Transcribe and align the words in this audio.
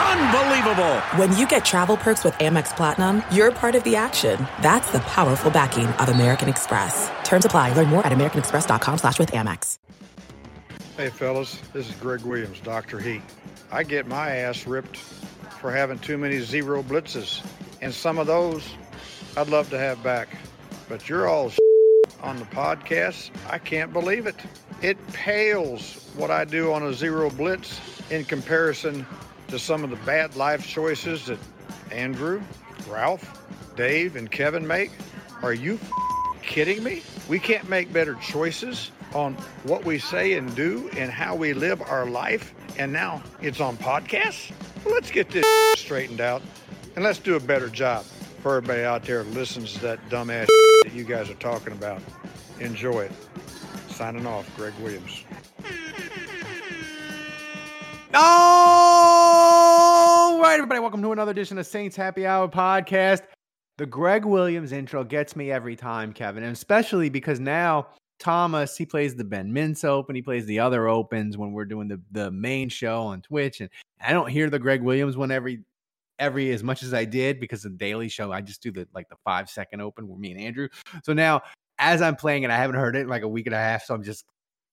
Unbelievable! 0.00 1.00
When 1.16 1.36
you 1.36 1.46
get 1.46 1.64
travel 1.64 1.96
perks 1.96 2.24
with 2.24 2.34
Amex 2.34 2.74
Platinum, 2.74 3.22
you're 3.30 3.52
part 3.52 3.74
of 3.74 3.84
the 3.84 3.96
action. 3.96 4.46
That's 4.62 4.90
the 4.92 5.00
powerful 5.00 5.50
backing 5.50 5.86
of 5.86 6.08
American 6.08 6.48
Express. 6.48 7.10
Terms 7.22 7.44
apply. 7.44 7.74
Learn 7.74 7.88
more 7.88 8.06
at 8.06 8.12
americanexpress.com 8.12 8.98
slash 8.98 9.18
with 9.18 9.32
Amex. 9.32 9.78
Hey 10.96 11.10
fellas, 11.10 11.60
this 11.72 11.88
is 11.88 11.94
Greg 11.96 12.22
Williams, 12.22 12.60
Dr. 12.60 12.98
Heat. 12.98 13.22
I 13.70 13.82
get 13.84 14.06
my 14.06 14.36
ass 14.36 14.66
ripped 14.66 14.96
for 14.96 15.70
having 15.70 15.98
too 15.98 16.18
many 16.18 16.40
zero 16.40 16.82
blitzes. 16.82 17.44
And 17.82 17.92
some 17.92 18.18
of 18.18 18.26
those 18.26 18.74
I'd 19.36 19.48
love 19.48 19.70
to 19.70 19.78
have 19.78 20.02
back. 20.02 20.28
But 20.88 21.08
you're 21.08 21.28
all 21.28 21.52
on 22.22 22.38
the 22.38 22.44
podcast. 22.46 23.30
I 23.48 23.58
can't 23.58 23.92
believe 23.92 24.26
it. 24.26 24.36
It 24.82 24.98
pales 25.12 26.10
what 26.16 26.30
I 26.30 26.44
do 26.44 26.72
on 26.72 26.82
a 26.82 26.92
zero 26.92 27.30
blitz 27.30 27.80
in 28.10 28.24
comparison 28.24 29.06
to 29.50 29.58
some 29.58 29.84
of 29.84 29.90
the 29.90 29.96
bad 29.96 30.36
life 30.36 30.66
choices 30.66 31.26
that 31.26 31.38
Andrew, 31.90 32.40
Ralph, 32.88 33.42
Dave, 33.76 34.16
and 34.16 34.30
Kevin 34.30 34.66
make. 34.66 34.92
Are 35.42 35.52
you 35.52 35.78
kidding 36.42 36.82
me? 36.82 37.02
We 37.28 37.38
can't 37.38 37.68
make 37.68 37.92
better 37.92 38.14
choices 38.16 38.90
on 39.14 39.34
what 39.64 39.84
we 39.84 39.98
say 39.98 40.34
and 40.34 40.54
do 40.54 40.88
and 40.96 41.10
how 41.10 41.34
we 41.34 41.52
live 41.52 41.82
our 41.82 42.06
life. 42.06 42.54
And 42.78 42.92
now 42.92 43.22
it's 43.42 43.60
on 43.60 43.76
podcasts? 43.76 44.52
Well, 44.84 44.94
let's 44.94 45.10
get 45.10 45.30
this 45.30 45.44
straightened 45.76 46.20
out 46.20 46.42
and 46.94 47.04
let's 47.04 47.18
do 47.18 47.36
a 47.36 47.40
better 47.40 47.68
job 47.68 48.04
for 48.42 48.56
everybody 48.56 48.84
out 48.84 49.04
there 49.04 49.24
who 49.24 49.32
listens 49.32 49.74
to 49.74 49.80
that 49.80 50.08
dumbass 50.08 50.46
that 50.84 50.92
you 50.92 51.04
guys 51.04 51.28
are 51.28 51.34
talking 51.34 51.72
about. 51.72 52.00
Enjoy 52.60 53.00
it. 53.00 53.12
Signing 53.88 54.26
off, 54.26 54.48
Greg 54.56 54.74
Williams. 54.80 55.24
All 58.12 58.89
right, 60.50 60.56
everybody, 60.56 60.80
welcome 60.80 61.00
to 61.00 61.12
another 61.12 61.30
edition 61.30 61.58
of 61.58 61.66
Saints 61.66 61.94
Happy 61.94 62.26
Hour 62.26 62.48
podcast. 62.48 63.22
The 63.78 63.86
Greg 63.86 64.24
Williams 64.24 64.72
intro 64.72 65.04
gets 65.04 65.36
me 65.36 65.52
every 65.52 65.76
time, 65.76 66.12
Kevin, 66.12 66.42
and 66.42 66.52
especially 66.52 67.08
because 67.08 67.38
now 67.38 67.86
Thomas 68.18 68.76
he 68.76 68.84
plays 68.84 69.14
the 69.14 69.22
Ben 69.22 69.52
Mintz 69.52 69.84
Open, 69.84 70.16
he 70.16 70.22
plays 70.22 70.44
the 70.46 70.58
other 70.58 70.88
opens 70.88 71.38
when 71.38 71.52
we're 71.52 71.66
doing 71.66 71.86
the 71.86 72.00
the 72.10 72.32
main 72.32 72.68
show 72.68 73.02
on 73.02 73.22
Twitch, 73.22 73.60
and 73.60 73.70
I 74.04 74.12
don't 74.12 74.28
hear 74.28 74.50
the 74.50 74.58
Greg 74.58 74.82
Williams 74.82 75.16
one 75.16 75.30
every 75.30 75.62
every 76.18 76.50
as 76.50 76.64
much 76.64 76.82
as 76.82 76.92
I 76.94 77.04
did 77.04 77.38
because 77.38 77.62
the 77.62 77.70
daily 77.70 78.08
show 78.08 78.32
I 78.32 78.40
just 78.40 78.60
do 78.60 78.72
the 78.72 78.88
like 78.92 79.08
the 79.08 79.16
five 79.22 79.48
second 79.48 79.80
open 79.80 80.08
with 80.08 80.18
me 80.18 80.32
and 80.32 80.40
Andrew. 80.40 80.66
So 81.04 81.12
now 81.12 81.42
as 81.78 82.02
I'm 82.02 82.16
playing 82.16 82.42
it, 82.42 82.50
I 82.50 82.56
haven't 82.56 82.74
heard 82.74 82.96
it 82.96 83.02
in 83.02 83.08
like 83.08 83.22
a 83.22 83.28
week 83.28 83.46
and 83.46 83.54
a 83.54 83.58
half, 83.58 83.84
so 83.84 83.94
I'm 83.94 84.02
just 84.02 84.24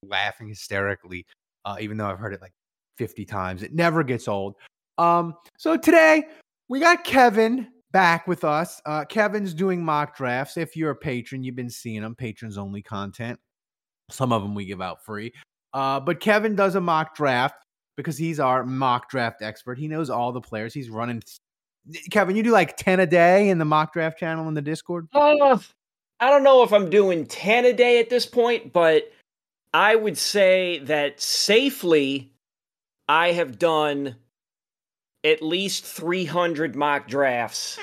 laughing 0.02 0.48
hysterically, 0.48 1.28
uh, 1.66 1.78
even 1.80 1.98
though 1.98 2.08
I've 2.08 2.18
heard 2.18 2.34
it 2.34 2.42
like 2.42 2.54
50 2.98 3.26
times. 3.26 3.62
It 3.62 3.76
never 3.76 4.04
gets 4.04 4.28
old. 4.28 4.56
Um, 4.98 5.36
so 5.58 5.78
today 5.78 6.24
we 6.70 6.80
got 6.80 7.04
Kevin 7.04 7.68
back 7.92 8.28
with 8.28 8.44
us. 8.44 8.82
Uh, 8.86 9.06
Kevin's 9.06 9.54
doing 9.54 9.84
mock 9.84 10.16
drafts. 10.16 10.58
If 10.58 10.76
you're 10.76 10.92
a 10.92 10.96
patron, 10.96 11.44
you've 11.44 11.56
been 11.56 11.70
seeing 11.70 12.02
them, 12.02 12.16
patrons 12.16 12.58
only 12.58 12.82
content. 12.82 13.40
Some 14.10 14.32
of 14.32 14.42
them 14.42 14.56
we 14.56 14.66
give 14.66 14.82
out 14.82 15.04
free. 15.04 15.34
Uh, 15.74 16.00
but 16.00 16.20
Kevin 16.20 16.56
does 16.56 16.76
a 16.76 16.82
mock 16.82 17.16
draft 17.16 17.66
because 17.96 18.18
he's 18.18 18.40
our 18.40 18.64
mock 18.66 19.10
draft 19.10 19.42
expert. 19.42 19.78
He 19.78 19.88
knows 19.88 20.10
all 20.10 20.32
the 20.32 20.42
players. 20.42 20.74
He's 20.74 20.90
running. 20.90 21.22
Kevin, 22.12 22.36
you 22.36 22.44
do 22.44 22.52
like 22.52 22.78
10 22.78 23.00
a 23.00 23.06
day 23.06 23.50
in 23.50 23.58
the 23.58 23.66
mock 23.66 23.94
draft 23.94 24.18
channel 24.18 24.48
in 24.48 24.54
the 24.54 24.62
Discord? 24.62 25.08
Uh, 25.14 25.58
I 26.20 26.30
don't 26.30 26.44
know 26.44 26.64
if 26.64 26.74
I'm 26.74 26.90
doing 26.90 27.26
10 27.26 27.66
a 27.66 27.74
day 27.74 28.00
at 28.00 28.10
this 28.10 28.26
point, 28.26 28.74
but 28.74 29.12
I 29.74 29.96
would 29.96 30.18
say 30.18 30.80
that 30.80 31.22
safely 31.22 32.32
I 33.08 33.32
have 33.34 33.60
done 33.60 34.16
at 35.28 35.42
least 35.42 35.84
300 35.86 36.76
mock 36.76 37.08
drafts 37.08 37.78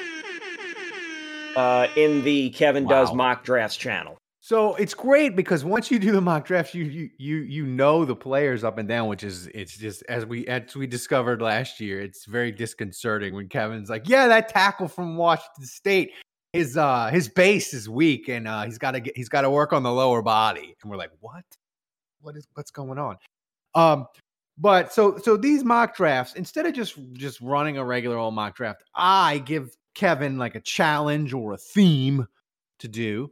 uh, 1.57 1.87
in 1.95 2.25
the 2.25 2.51
Kevin 2.51 2.85
Wow. 2.85 3.05
Does 3.05 3.15
Mock 3.15 3.45
Drafts 3.45 3.77
channel. 3.77 4.17
So 4.41 4.75
it's 4.75 4.93
great 4.93 5.37
because 5.37 5.65
once 5.65 5.91
you 5.91 5.99
do 5.99 6.13
the 6.13 6.21
mock 6.21 6.47
drafts, 6.47 6.75
you 6.75 6.85
you 6.85 7.11
you 7.17 7.37
you 7.37 7.67
know 7.67 8.05
the 8.05 8.17
players 8.17 8.63
up 8.63 8.77
and 8.77 8.87
down, 8.87 9.09
which 9.09 9.25
is 9.25 9.47
it's 9.49 9.77
just 9.77 10.03
as 10.09 10.27
we 10.27 10.47
as 10.47 10.77
we 10.77 10.87
discovered 10.87 11.41
last 11.41 11.81
year, 11.81 12.01
it's 12.01 12.27
very 12.27 12.53
disconcerting 12.53 13.35
when 13.35 13.49
Kevin's 13.49 13.89
like, 13.89 14.07
"Yeah, 14.07 14.29
that 14.29 14.51
tackle 14.51 14.87
from 14.87 15.17
Washington 15.17 15.65
State, 15.65 16.11
his 16.53 16.77
uh 16.77 17.09
his 17.09 17.27
base 17.27 17.73
is 17.73 17.89
weak 17.89 18.29
and 18.29 18.47
uh 18.47 18.65
he's 18.65 18.77
got 18.77 18.91
to 18.91 19.01
get 19.01 19.17
he's 19.17 19.31
got 19.31 19.43
to 19.43 19.51
work 19.51 19.73
on 19.73 19.83
the 19.83 19.93
lower 19.93 20.21
body," 20.21 20.75
and 20.83 20.91
we're 20.91 20.99
like, 20.99 21.13
"What? 21.21 21.45
What 22.21 22.37
is 22.37 22.47
what's 22.53 22.71
going 22.71 22.99
on?" 22.99 23.17
Um, 23.75 24.07
but 24.59 24.93
so 24.93 25.19
so 25.19 25.37
these 25.37 25.65
mock 25.65 25.97
drafts, 25.97 26.35
instead 26.35 26.67
of 26.67 26.75
just 26.75 26.97
just 27.15 27.41
running 27.41 27.79
a 27.79 27.85
regular 27.85 28.17
old 28.17 28.35
mock 28.35 28.57
draft, 28.57 28.83
I 28.95 29.39
give 29.39 29.77
Kevin 29.95 30.39
like 30.39 30.55
a 30.55 30.61
challenge 30.61 31.33
or 31.33 31.53
a 31.53 31.59
theme 31.59 32.27
to 32.81 32.89
do. 32.89 33.31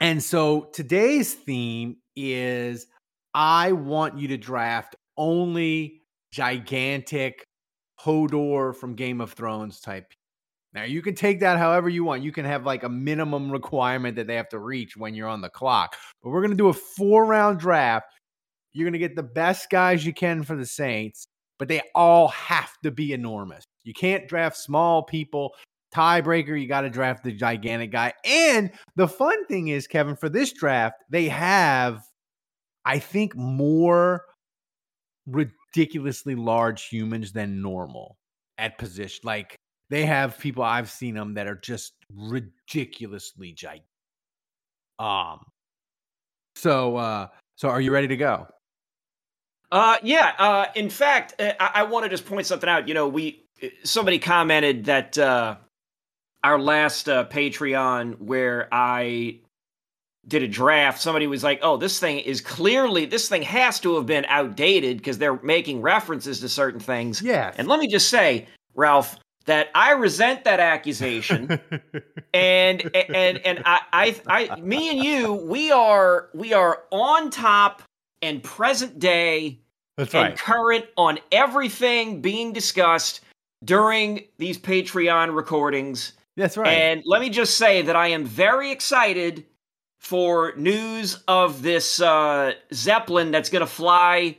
And 0.00 0.22
so 0.22 0.68
today's 0.72 1.34
theme 1.34 1.96
is 2.16 2.86
I 3.32 3.72
want 3.72 4.18
you 4.18 4.28
to 4.28 4.36
draft 4.36 4.96
only 5.16 6.02
gigantic 6.32 7.46
Hodor 8.00 8.74
from 8.74 8.94
Game 8.94 9.20
of 9.20 9.32
Thrones 9.32 9.80
type. 9.80 10.12
Now 10.72 10.82
you 10.82 11.02
can 11.02 11.14
take 11.14 11.40
that 11.40 11.58
however 11.58 11.88
you 11.88 12.02
want. 12.02 12.22
You 12.22 12.32
can 12.32 12.44
have 12.44 12.66
like 12.66 12.82
a 12.82 12.88
minimum 12.88 13.50
requirement 13.50 14.16
that 14.16 14.26
they 14.26 14.34
have 14.34 14.48
to 14.48 14.58
reach 14.58 14.96
when 14.96 15.14
you're 15.14 15.28
on 15.28 15.40
the 15.40 15.48
clock. 15.48 15.96
But 16.22 16.30
we're 16.30 16.40
going 16.40 16.50
to 16.50 16.56
do 16.56 16.68
a 16.68 16.72
four 16.72 17.24
round 17.24 17.60
draft. 17.60 18.06
You're 18.74 18.84
going 18.84 18.92
to 18.92 18.98
get 18.98 19.16
the 19.16 19.22
best 19.22 19.70
guys 19.70 20.04
you 20.04 20.12
can 20.12 20.42
for 20.42 20.56
the 20.56 20.66
Saints, 20.66 21.26
but 21.58 21.68
they 21.68 21.80
all 21.94 22.28
have 22.28 22.70
to 22.82 22.90
be 22.90 23.12
enormous. 23.12 23.64
You 23.84 23.94
can't 23.94 24.28
draft 24.28 24.56
small 24.56 25.02
people 25.02 25.54
tiebreaker, 25.94 26.60
you 26.60 26.66
got 26.66 26.82
to 26.82 26.90
draft 26.90 27.22
the 27.22 27.32
gigantic 27.32 27.92
guy. 27.92 28.12
And 28.24 28.72
the 28.96 29.08
fun 29.08 29.46
thing 29.46 29.68
is, 29.68 29.86
Kevin, 29.86 30.16
for 30.16 30.28
this 30.28 30.52
draft, 30.52 30.96
they 31.08 31.28
have, 31.28 32.02
I 32.84 32.98
think, 32.98 33.36
more 33.36 34.24
ridiculously 35.26 36.34
large 36.34 36.88
humans 36.88 37.32
than 37.32 37.62
normal 37.62 38.16
at 38.58 38.76
position. 38.76 39.20
Like 39.24 39.56
they 39.88 40.04
have 40.04 40.38
people 40.38 40.64
I've 40.64 40.90
seen 40.90 41.14
them 41.14 41.34
that 41.34 41.46
are 41.46 41.56
just 41.56 41.92
ridiculously 42.12 43.52
gigantic. 43.52 43.86
Um. 44.98 45.40
So, 46.56 46.96
uh, 46.96 47.28
so 47.56 47.68
are 47.68 47.80
you 47.80 47.92
ready 47.92 48.06
to 48.08 48.16
go? 48.16 48.46
Uh, 49.74 49.96
yeah. 50.04 50.32
Uh, 50.38 50.66
in 50.76 50.88
fact, 50.88 51.34
uh, 51.40 51.52
I, 51.58 51.70
I 51.74 51.82
want 51.82 52.04
to 52.04 52.08
just 52.08 52.24
point 52.24 52.46
something 52.46 52.68
out. 52.68 52.86
You 52.86 52.94
know, 52.94 53.08
we 53.08 53.42
somebody 53.82 54.20
commented 54.20 54.84
that 54.84 55.18
uh, 55.18 55.56
our 56.44 56.60
last 56.60 57.08
uh, 57.08 57.24
Patreon 57.26 58.20
where 58.20 58.68
I 58.70 59.40
did 60.28 60.44
a 60.44 60.48
draft, 60.48 61.02
somebody 61.02 61.26
was 61.26 61.42
like, 61.42 61.58
"Oh, 61.62 61.76
this 61.76 61.98
thing 61.98 62.20
is 62.20 62.40
clearly 62.40 63.06
this 63.06 63.28
thing 63.28 63.42
has 63.42 63.80
to 63.80 63.96
have 63.96 64.06
been 64.06 64.24
outdated 64.28 64.98
because 64.98 65.18
they're 65.18 65.42
making 65.42 65.82
references 65.82 66.38
to 66.40 66.48
certain 66.48 66.78
things." 66.78 67.20
Yeah. 67.20 67.52
And 67.58 67.66
let 67.66 67.80
me 67.80 67.88
just 67.88 68.08
say, 68.08 68.46
Ralph, 68.76 69.18
that 69.46 69.70
I 69.74 69.90
resent 69.90 70.44
that 70.44 70.60
accusation. 70.60 71.48
and 72.32 72.94
and 72.94 73.38
and 73.38 73.62
I, 73.66 73.80
I 73.92 74.20
I 74.28 74.60
me 74.60 74.90
and 74.90 75.04
you 75.04 75.32
we 75.32 75.72
are 75.72 76.28
we 76.32 76.52
are 76.52 76.84
on 76.92 77.30
top 77.30 77.82
and 78.22 78.40
present 78.40 79.00
day 79.00 79.58
That's 79.96 80.14
and 80.14 80.30
right. 80.30 80.38
current 80.38 80.86
on 80.96 81.18
everything 81.30 82.20
being 82.20 82.52
discussed 82.52 83.20
during 83.64 84.24
these 84.38 84.58
Patreon 84.58 85.34
recordings. 85.34 86.12
That's 86.36 86.56
right. 86.56 86.68
And 86.68 87.02
let 87.06 87.20
me 87.20 87.30
just 87.30 87.56
say 87.56 87.82
that 87.82 87.94
I 87.94 88.08
am 88.08 88.24
very 88.24 88.70
excited 88.70 89.46
for 90.00 90.52
news 90.56 91.22
of 91.28 91.62
this 91.62 92.00
uh, 92.00 92.52
Zeppelin 92.72 93.30
that's 93.30 93.48
going 93.48 93.60
to 93.60 93.66
fly 93.66 94.36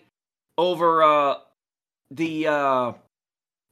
over 0.58 1.02
uh, 1.04 1.36
the 2.12 2.48
uh, 2.48 2.92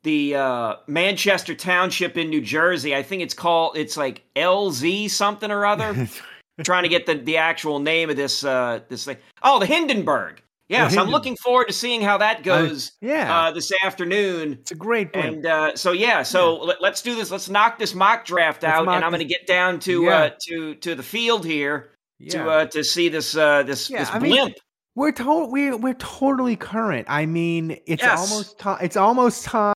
the 0.03 0.35
uh, 0.35 0.75
Manchester 0.88 1.53
Township 1.53 2.18
in 2.18 2.30
New 2.30 2.41
Jersey. 2.41 2.95
I 2.95 3.03
think 3.03 3.21
it's 3.21 3.33
called 3.33 3.77
it's 3.77 3.97
like 3.97 4.24
LZ 4.35 5.09
something 5.09 5.51
or 5.51 5.65
other. 5.65 6.07
trying 6.63 6.83
to 6.83 6.89
get 6.89 7.07
the, 7.07 7.15
the 7.15 7.38
actual 7.38 7.80
name 7.80 8.09
of 8.09 8.15
this 8.15 8.44
uh, 8.44 8.80
this 8.89 9.06
thing. 9.06 9.18
Oh, 9.41 9.59
the 9.59 9.65
Hindenburg. 9.65 10.41
Yes, 10.73 10.97
I'm 10.97 11.09
looking 11.09 11.35
forward 11.37 11.67
to 11.67 11.73
seeing 11.73 12.01
how 12.01 12.17
that 12.17 12.43
goes. 12.43 12.91
yeah. 13.01 13.35
uh, 13.47 13.51
this 13.51 13.71
afternoon. 13.83 14.53
it's 14.61 14.71
a 14.71 14.75
great 14.75 15.13
blimp. 15.13 15.35
And 15.35 15.45
uh, 15.45 15.75
so 15.75 15.91
yeah, 15.91 16.23
so 16.23 16.55
let, 16.57 16.81
us 16.83 17.01
do 17.01 17.15
this. 17.15 17.31
Let's 17.31 17.49
knock 17.49 17.79
this 17.79 17.93
mock 17.93 18.25
draft 18.25 18.63
Let's 18.63 18.75
out, 18.75 18.87
and 18.87 19.03
I'm 19.05 19.11
going 19.11 19.19
to 19.19 19.25
get 19.25 19.47
down 19.47 19.79
to 19.81 20.03
Yeah. 20.03 20.17
uh, 20.17 20.29
to 20.47 20.75
to 20.75 20.95
the 20.95 21.03
field 21.03 21.45
here 21.45 21.91
yeah. 22.19 22.29
to 22.31 22.49
uh, 22.49 22.65
to 22.67 22.83
see 22.83 23.09
this 23.09 23.35
uh, 23.35 23.63
this 23.63 23.89
Yeah, 23.89 23.99
this 23.99 24.09
I 24.11 24.19
mean, 24.19 24.31
blimp. 24.31 24.55
We're 24.95 25.11
to- 25.11 25.45
we 25.51 25.73
we're 25.73 25.93
totally 25.95 26.55
current. 26.55 27.07
I 27.09 27.25
mean, 27.25 27.77
it's 27.87 28.03
Yes. 28.03 28.31
almost 28.31 28.59
time. 28.59 28.77
It's 28.81 28.97
almost 28.97 29.45
time. 29.45 29.73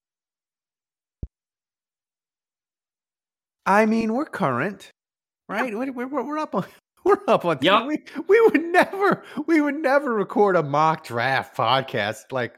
I 3.66 3.86
mean, 3.86 4.14
we're 4.14 4.26
current, 4.26 4.92
right? 5.50 5.76
We're, 5.76 5.92
we're, 5.92 6.08
we're 6.08 6.38
up 6.38 6.56
on 6.56 6.66
we're 7.08 7.20
up 7.28 7.46
on. 7.46 7.58
Yep. 7.62 7.86
We 7.88 8.04
we 8.28 8.42
would 8.42 8.64
never 8.64 9.24
we 9.48 9.62
would 9.62 9.76
never 9.76 10.14
record 10.14 10.56
a 10.56 10.64
mock 10.64 11.06
draft 11.06 11.56
podcast 11.58 12.32
like 12.32 12.56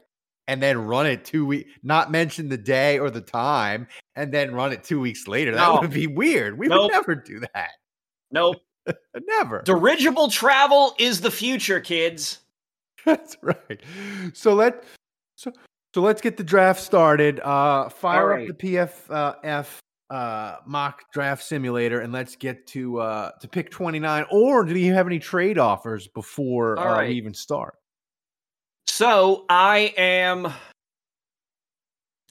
and 0.48 0.60
then 0.62 0.78
run 0.78 1.06
it 1.06 1.24
two 1.24 1.46
weeks, 1.46 1.70
not 1.82 2.10
mention 2.10 2.48
the 2.48 2.58
day 2.58 2.98
or 2.98 3.08
the 3.10 3.20
time, 3.20 3.86
and 4.16 4.32
then 4.34 4.52
run 4.52 4.72
it 4.72 4.82
two 4.82 5.00
weeks 5.00 5.28
later. 5.28 5.52
That 5.52 5.66
No. 5.68 5.80
would 5.80 5.92
be 5.92 6.06
weird. 6.08 6.58
We 6.58 6.66
Nope. 6.66 6.82
would 6.82 6.92
never 6.92 7.14
do 7.14 7.40
that. 7.54 7.70
Nope. 8.32 8.56
Never. 9.28 9.62
Dirigible 9.62 10.28
travel 10.30 10.94
is 10.98 11.20
the 11.20 11.30
future, 11.30 11.80
kids. 11.80 12.40
That's 13.04 13.36
right. 13.42 13.80
So 14.32 14.54
let 14.54 14.82
so 15.36 15.52
so 15.94 16.00
let's 16.00 16.20
get 16.20 16.36
the 16.36 16.44
draft 16.44 16.80
started. 16.80 17.40
Uh 17.40 17.88
fire 17.90 18.28
right. 18.28 18.50
up 18.50 18.58
the 18.58 18.72
PFF 18.72 19.66
uh 20.10 20.56
mock 20.66 21.02
draft 21.12 21.42
simulator 21.42 22.00
and 22.00 22.12
let's 22.12 22.34
get 22.34 22.66
to 22.66 22.98
uh 22.98 23.30
to 23.40 23.46
pick 23.46 23.70
29 23.70 24.24
or 24.30 24.64
do 24.64 24.78
you 24.78 24.92
have 24.92 25.06
any 25.06 25.18
trade 25.18 25.56
offers 25.56 26.08
before 26.08 26.78
uh, 26.78 26.84
right. 26.84 27.08
we 27.08 27.14
even 27.14 27.32
start? 27.32 27.74
So 28.90 29.46
I 29.48 29.94
am. 29.96 30.52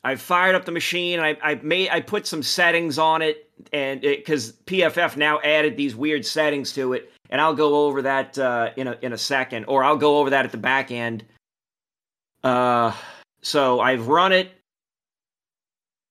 I 0.03 0.15
fired 0.15 0.55
up 0.55 0.65
the 0.65 0.71
machine. 0.71 1.19
I 1.19 1.37
I 1.41 1.55
made 1.55 1.89
I 1.89 1.99
put 2.01 2.27
some 2.27 2.43
settings 2.43 2.99
on 2.99 3.21
it, 3.21 3.49
and 3.73 4.01
because 4.01 4.53
PFF 4.65 5.17
now 5.17 5.39
added 5.39 5.77
these 5.77 5.95
weird 5.95 6.25
settings 6.25 6.71
to 6.73 6.93
it, 6.93 7.11
and 7.29 7.41
I'll 7.41 7.55
go 7.55 7.87
over 7.87 8.01
that 8.03 8.37
uh, 8.37 8.69
in 8.77 8.87
a 8.87 8.97
in 9.01 9.13
a 9.13 9.17
second, 9.17 9.65
or 9.65 9.83
I'll 9.83 9.97
go 9.97 10.19
over 10.19 10.29
that 10.29 10.45
at 10.45 10.51
the 10.51 10.57
back 10.57 10.91
end. 10.91 11.25
Uh, 12.43 12.93
so 13.41 13.79
I've 13.79 14.07
run 14.07 14.31
it. 14.31 14.51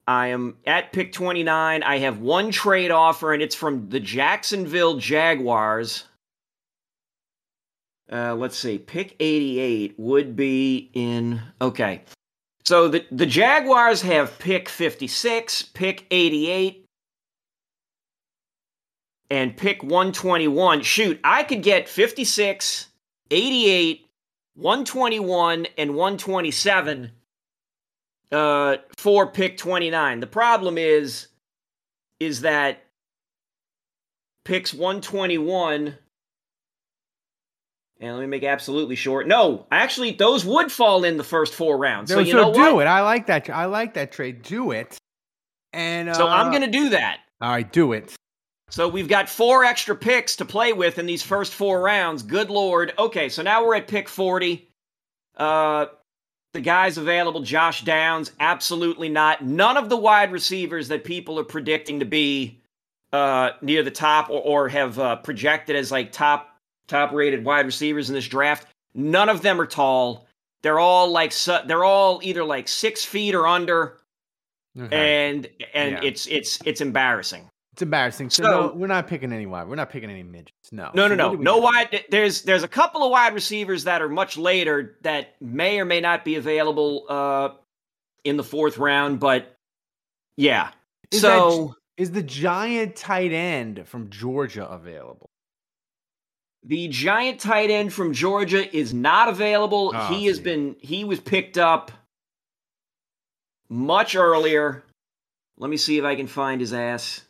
I 0.08 0.28
am 0.28 0.56
at 0.66 0.90
pick 0.90 1.12
29. 1.12 1.82
I 1.82 1.98
have 1.98 2.18
one 2.20 2.50
trade 2.50 2.90
offer, 2.90 3.34
and 3.34 3.42
it's 3.42 3.54
from 3.54 3.90
the 3.90 4.00
Jacksonville 4.00 4.96
Jaguars. 4.96 6.04
Uh, 8.10 8.34
let's 8.34 8.56
see. 8.56 8.78
Pick 8.78 9.16
88 9.20 9.96
would 9.98 10.34
be 10.34 10.90
in. 10.94 11.42
Okay. 11.60 12.04
So 12.64 12.88
the, 12.88 13.04
the 13.12 13.26
Jaguars 13.26 14.00
have 14.00 14.38
pick 14.38 14.70
56, 14.70 15.64
pick 15.74 16.06
88, 16.10 16.86
and 19.28 19.54
pick 19.54 19.82
121. 19.82 20.82
Shoot, 20.84 21.20
I 21.22 21.42
could 21.42 21.62
get 21.62 21.86
56, 21.86 22.86
88, 23.30 24.06
121, 24.54 25.66
and 25.76 25.94
127 25.94 27.10
uh, 28.32 28.76
for 28.96 29.26
pick 29.26 29.56
29. 29.56 30.20
The 30.20 30.26
problem 30.26 30.78
is, 30.78 31.28
is 32.20 32.42
that 32.42 32.84
picks 34.44 34.72
121 34.72 35.96
and 38.00 38.14
let 38.14 38.20
me 38.20 38.26
make 38.28 38.44
absolutely 38.44 38.94
short. 38.94 39.26
No, 39.26 39.66
actually, 39.72 40.12
those 40.12 40.44
would 40.44 40.70
fall 40.70 41.04
in 41.04 41.16
the 41.16 41.24
first 41.24 41.54
four 41.54 41.76
rounds. 41.76 42.10
So, 42.10 42.16
So, 42.16 42.20
you 42.20 42.34
know 42.34 42.52
do 42.54 42.76
what? 42.76 42.86
it. 42.86 42.88
I 42.88 43.02
like 43.02 43.26
that. 43.26 43.50
I 43.50 43.64
like 43.64 43.94
that 43.94 44.12
trade. 44.12 44.42
Do 44.42 44.70
it. 44.70 44.96
And 45.72 46.08
uh, 46.08 46.14
So 46.14 46.28
I'm 46.28 46.50
going 46.50 46.62
to 46.62 46.70
do 46.70 46.90
that. 46.90 47.18
All 47.40 47.50
right, 47.50 47.70
do 47.70 47.92
it. 47.92 48.14
So 48.70 48.88
we've 48.88 49.08
got 49.08 49.28
four 49.28 49.64
extra 49.64 49.96
picks 49.96 50.36
to 50.36 50.44
play 50.44 50.72
with 50.72 50.98
in 50.98 51.06
these 51.06 51.22
first 51.22 51.54
four 51.54 51.80
rounds. 51.80 52.22
Good 52.22 52.50
lord. 52.50 52.92
Okay, 52.98 53.28
so 53.28 53.42
now 53.42 53.64
we're 53.64 53.74
at 53.76 53.88
pick 53.88 54.08
40. 54.08 54.68
Uh, 55.36 55.86
the 56.54 56.60
guys 56.60 56.96
available, 56.98 57.40
Josh 57.42 57.82
Downs, 57.82 58.32
absolutely 58.40 59.08
not. 59.08 59.44
None 59.44 59.76
of 59.76 59.88
the 59.88 59.96
wide 59.96 60.32
receivers 60.32 60.88
that 60.88 61.04
people 61.04 61.38
are 61.38 61.44
predicting 61.44 62.00
to 62.00 62.06
be 62.06 62.58
uh, 63.12 63.50
near 63.62 63.82
the 63.82 63.90
top 63.90 64.30
or, 64.30 64.40
or 64.40 64.68
have 64.68 64.98
uh, 64.98 65.16
projected 65.16 65.76
as 65.76 65.90
like 65.92 66.12
top 66.12 66.56
top 66.86 67.12
rated 67.12 67.44
wide 67.44 67.66
receivers 67.66 68.08
in 68.08 68.14
this 68.14 68.26
draft. 68.28 68.66
None 68.94 69.28
of 69.28 69.42
them 69.42 69.60
are 69.60 69.66
tall. 69.66 70.26
They're 70.62 70.78
all 70.78 71.10
like 71.10 71.32
su- 71.32 71.58
they're 71.66 71.84
all 71.84 72.20
either 72.22 72.42
like 72.44 72.66
six 72.66 73.04
feet 73.04 73.34
or 73.34 73.46
under, 73.46 73.98
and 74.74 75.46
and 75.74 75.92
Yeah. 75.92 76.00
it's 76.02 76.26
it's 76.26 76.58
it's 76.64 76.80
embarrassing. 76.80 77.48
It's 77.78 77.82
embarrassing. 77.84 78.28
So, 78.28 78.42
so- 78.42 78.50
no, 78.50 78.72
we're 78.74 78.88
not 78.88 79.06
picking 79.06 79.32
any 79.32 79.46
wide. 79.46 79.68
We're 79.68 79.76
not 79.76 79.90
picking 79.90 80.10
any 80.10 80.24
midgets. 80.24 80.72
No. 80.72 80.90
No, 80.94 81.04
So 81.04 81.14
no, 81.14 81.30
no, 81.30 81.36
do 81.36 81.42
no 81.44 81.58
wide. 81.58 82.04
There's 82.10 82.42
there's 82.42 82.64
a 82.64 82.68
couple 82.68 83.04
of 83.04 83.12
wide 83.12 83.34
receivers 83.34 83.84
that 83.84 84.02
are 84.02 84.08
much 84.08 84.36
later 84.36 84.96
that 85.02 85.36
may 85.40 85.78
or 85.78 85.84
may 85.84 86.00
not 86.00 86.24
be 86.24 86.34
available 86.34 87.06
uh, 87.08 87.50
in 88.24 88.36
the 88.36 88.42
fourth 88.42 88.78
round, 88.78 89.20
but 89.20 89.54
yeah. 90.36 90.72
Is 91.12 91.20
so 91.20 91.76
Is 91.96 92.10
the 92.10 92.22
giant 92.24 92.96
tight 92.96 93.30
end 93.32 93.86
from 93.86 94.10
Georgia 94.10 94.68
available? 94.68 95.26
the 96.64 96.88
giant 96.88 97.38
tight 97.38 97.70
end 97.70 97.92
from 97.92 98.12
Georgia 98.12 98.76
is 98.76 98.92
not 98.92 99.28
available. 99.28 99.92
Oh, 99.94 100.06
he 100.08 100.26
has 100.26 100.40
been 100.40 100.74
he 100.80 101.04
was 101.04 101.20
picked 101.20 101.56
up 101.56 101.92
much 103.68 104.16
earlier. 104.16 104.82
Let 105.56 105.70
me 105.70 105.76
see 105.76 105.96
if 105.98 106.04
I 106.04 106.16
can 106.16 106.26
find 106.26 106.60
his 106.60 106.72
ass 106.72 107.24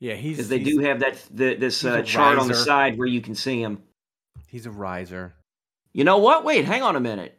Yeah, 0.00 0.14
he's 0.14 0.36
because 0.36 0.48
they 0.48 0.58
he's- 0.60 0.76
do 0.76 0.80
have 0.84 1.00
that 1.00 1.22
the, 1.30 1.54
this 1.54 1.84
uh, 1.84 2.02
chart 2.02 2.38
on 2.38 2.48
the 2.48 2.54
side 2.54 2.96
where 2.98 3.08
you 3.08 3.20
can 3.20 3.34
see 3.34 3.60
him. 3.60 3.82
He's 4.46 4.66
a 4.66 4.70
riser. 4.70 5.34
You 5.92 6.04
know 6.04 6.18
what? 6.18 6.44
Wait, 6.44 6.64
hang 6.64 6.82
on 6.82 6.96
a 6.96 7.00
minute. 7.00 7.36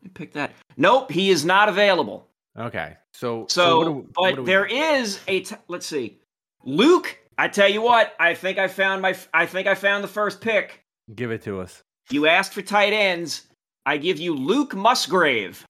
Let 0.00 0.04
me 0.04 0.10
pick 0.14 0.32
that. 0.32 0.52
Nope, 0.76 1.10
he 1.12 1.30
is 1.30 1.44
not 1.44 1.68
available. 1.68 2.28
Okay, 2.58 2.96
so 3.14 3.46
So, 3.48 3.84
do 3.84 3.90
we- 3.92 4.04
but 4.14 4.38
we- 4.40 4.44
there 4.44 4.66
is 4.66 5.20
a. 5.28 5.40
T- 5.40 5.56
let's 5.68 5.86
see, 5.86 6.18
Luke. 6.64 7.18
I 7.38 7.48
tell 7.48 7.68
you 7.68 7.80
what, 7.80 8.14
I 8.20 8.34
think 8.34 8.58
I 8.58 8.68
found 8.68 9.00
my. 9.00 9.16
I 9.32 9.46
think 9.46 9.66
I 9.66 9.74
found 9.74 10.02
the 10.04 10.08
first 10.08 10.40
pick. 10.40 10.84
give 11.14 11.30
it 11.30 11.42
to 11.42 11.60
us. 11.60 11.82
You 12.10 12.26
asked 12.26 12.52
for 12.54 12.62
tight 12.62 12.92
ends. 12.92 13.46
I 13.86 13.96
give 13.96 14.18
you 14.18 14.34
Luke 14.34 14.74
Musgrave 14.74 15.64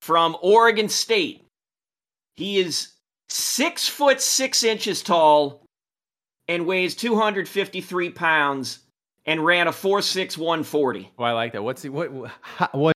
from 0.00 0.36
Oregon 0.42 0.88
State. 0.88 1.44
He 2.36 2.58
is 2.58 2.93
six 3.28 3.88
foot 3.88 4.20
six 4.20 4.62
inches 4.64 5.02
tall 5.02 5.64
and 6.48 6.66
weighs 6.66 6.94
253 6.94 8.10
pounds 8.10 8.80
and 9.26 9.44
ran 9.44 9.66
a 9.66 9.72
4.6140. 9.72 11.08
Oh, 11.18 11.24
I 11.24 11.32
like 11.32 11.52
that. 11.52 11.62
What's 11.62 11.82
he? 11.82 11.88
What? 11.88 12.10
What? 12.72 12.94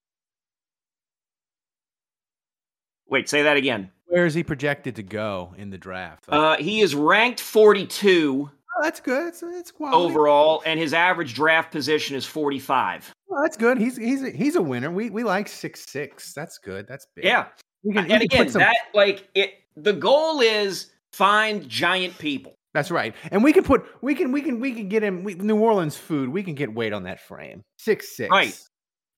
Wait, 3.07 3.27
say 3.27 3.41
that 3.43 3.57
again. 3.57 3.91
Where 4.05 4.25
is 4.25 4.33
he 4.33 4.43
projected 4.43 4.95
to 4.97 5.03
go 5.03 5.53
in 5.57 5.69
the 5.69 5.77
draft? 5.77 6.27
Like, 6.27 6.59
Uh, 6.59 6.63
he 6.63 6.81
is 6.81 6.93
ranked 6.95 7.39
42 7.39 8.49
oh, 8.51 8.83
that's 8.83 8.99
good. 8.99 9.27
That's, 9.27 9.41
that's 9.41 9.71
quality. 9.71 9.97
overall, 9.97 10.61
and 10.65 10.79
his 10.79 10.93
average 10.93 11.33
draft 11.33 11.71
position 11.71 12.15
is 12.15 12.25
45. 12.25 13.11
Oh, 13.31 13.41
that's 13.43 13.57
good. 13.57 13.77
He's 13.77 13.97
he's 13.97 14.23
a, 14.23 14.29
he's 14.31 14.55
a 14.55 14.61
winner. 14.61 14.89
We 14.91 15.09
we 15.09 15.23
like 15.23 15.47
six 15.47 15.85
six. 15.89 16.33
That's 16.33 16.57
good. 16.59 16.87
That's 16.87 17.05
big. 17.15 17.25
Yeah, 17.25 17.47
We 17.83 17.93
can, 17.93 18.05
we 18.07 18.13
and 18.13 18.23
again, 18.23 18.49
some- 18.49 18.59
that 18.61 18.75
like 18.93 19.27
it. 19.35 19.53
The 19.83 19.93
goal 19.93 20.41
is 20.41 20.91
find 21.11 21.67
giant 21.67 22.17
people. 22.17 22.55
That's 22.73 22.91
right. 22.91 23.15
And 23.31 23.43
we 23.43 23.51
can 23.51 23.63
put 23.63 23.85
we 24.01 24.13
can 24.15 24.31
we 24.31 24.41
can 24.41 24.59
we 24.59 24.73
can 24.73 24.89
get 24.89 25.03
him 25.03 25.23
we, 25.23 25.33
New 25.33 25.57
Orleans 25.59 25.97
food. 25.97 26.29
We 26.29 26.43
can 26.43 26.53
get 26.55 26.73
weight 26.73 26.93
on 26.93 27.03
that 27.03 27.19
frame. 27.19 27.63
Six 27.77 28.15
six. 28.15 28.29
Right. 28.29 28.59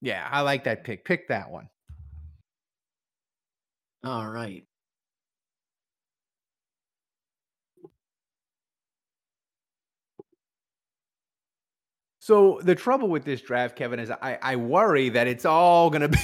Yeah, 0.01 0.27
I 0.29 0.41
like 0.41 0.63
that 0.63 0.83
pick. 0.83 1.05
Pick 1.05 1.27
that 1.27 1.51
one. 1.51 1.67
All 4.03 4.27
right. 4.27 4.65
So 12.19 12.59
the 12.63 12.75
trouble 12.75 13.09
with 13.09 13.25
this 13.25 13.41
draft, 13.41 13.75
Kevin, 13.75 13.99
is 13.99 14.09
I, 14.09 14.37
I 14.41 14.55
worry 14.55 15.09
that 15.09 15.27
it's 15.27 15.43
all 15.43 15.89
gonna 15.89 16.07
be 16.07 16.19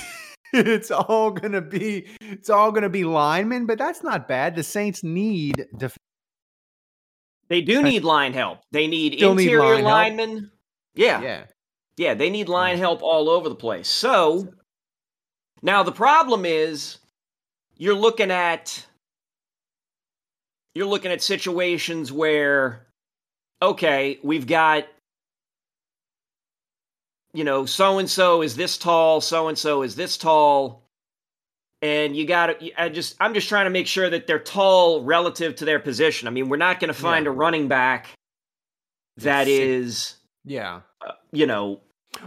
it's 0.53 0.91
all 0.91 1.31
gonna 1.31 1.61
be 1.61 2.07
it's 2.21 2.49
all 2.49 2.71
gonna 2.71 2.89
be 2.89 3.03
linemen, 3.03 3.65
but 3.65 3.77
that's 3.77 4.03
not 4.03 4.27
bad. 4.27 4.55
The 4.55 4.63
Saints 4.63 5.03
need 5.03 5.67
def- 5.77 5.97
They 7.49 7.61
do 7.61 7.83
need 7.83 8.03
line 8.03 8.33
help. 8.33 8.59
They 8.71 8.87
need 8.87 9.15
Still 9.15 9.35
need 9.35 9.43
interior 9.43 9.81
line 9.81 9.83
help? 9.83 9.91
linemen. 9.91 10.51
Yeah, 10.95 11.21
yeah. 11.21 11.43
yeah, 11.97 12.13
they 12.13 12.29
need 12.29 12.47
hmm. 12.47 12.53
line 12.53 12.77
help 12.77 13.01
all 13.03 13.29
over 13.29 13.49
the 13.49 13.55
place. 13.55 13.89
So 13.89 14.47
now 15.61 15.83
the 15.83 15.91
problem 15.91 16.45
is 16.45 16.99
you're 17.75 17.95
looking 17.95 18.31
at 18.31 18.85
you're 20.73 20.85
looking 20.85 21.11
at 21.11 21.21
situations 21.21 22.11
where 22.11 22.87
okay, 23.61 24.19
we've 24.23 24.47
got 24.47 24.85
you 27.37 27.43
know, 27.43 27.67
so 27.67 27.99
and 27.99 28.09
so 28.09 28.41
is 28.41 28.55
this 28.55 28.77
tall, 28.79 29.21
so 29.21 29.47
and 29.47 29.55
so 29.55 29.83
is 29.83 29.95
this 29.95 30.17
tall. 30.17 30.81
And 31.83 32.15
you 32.17 32.25
got 32.25 32.59
to 32.59 32.81
I 32.81 32.89
just 32.89 33.15
I'm 33.19 33.35
just 33.35 33.47
trying 33.47 33.65
to 33.65 33.69
make 33.69 33.85
sure 33.85 34.09
that 34.09 34.25
they're 34.25 34.39
tall 34.39 35.03
relative 35.03 35.55
to 35.57 35.65
their 35.65 35.79
position. 35.79 36.27
I 36.27 36.31
mean, 36.31 36.49
we're 36.49 36.57
not 36.57 36.79
going 36.79 36.87
to 36.87 36.99
find 36.99 37.25
Yeah. 37.25 37.31
a 37.31 37.33
running 37.35 37.67
back 37.67 38.07
that 39.17 39.47
is, 39.47 40.15
Yeah. 40.45 40.81
uh, 41.05 41.11
you 41.31 41.45
know, 41.45 41.79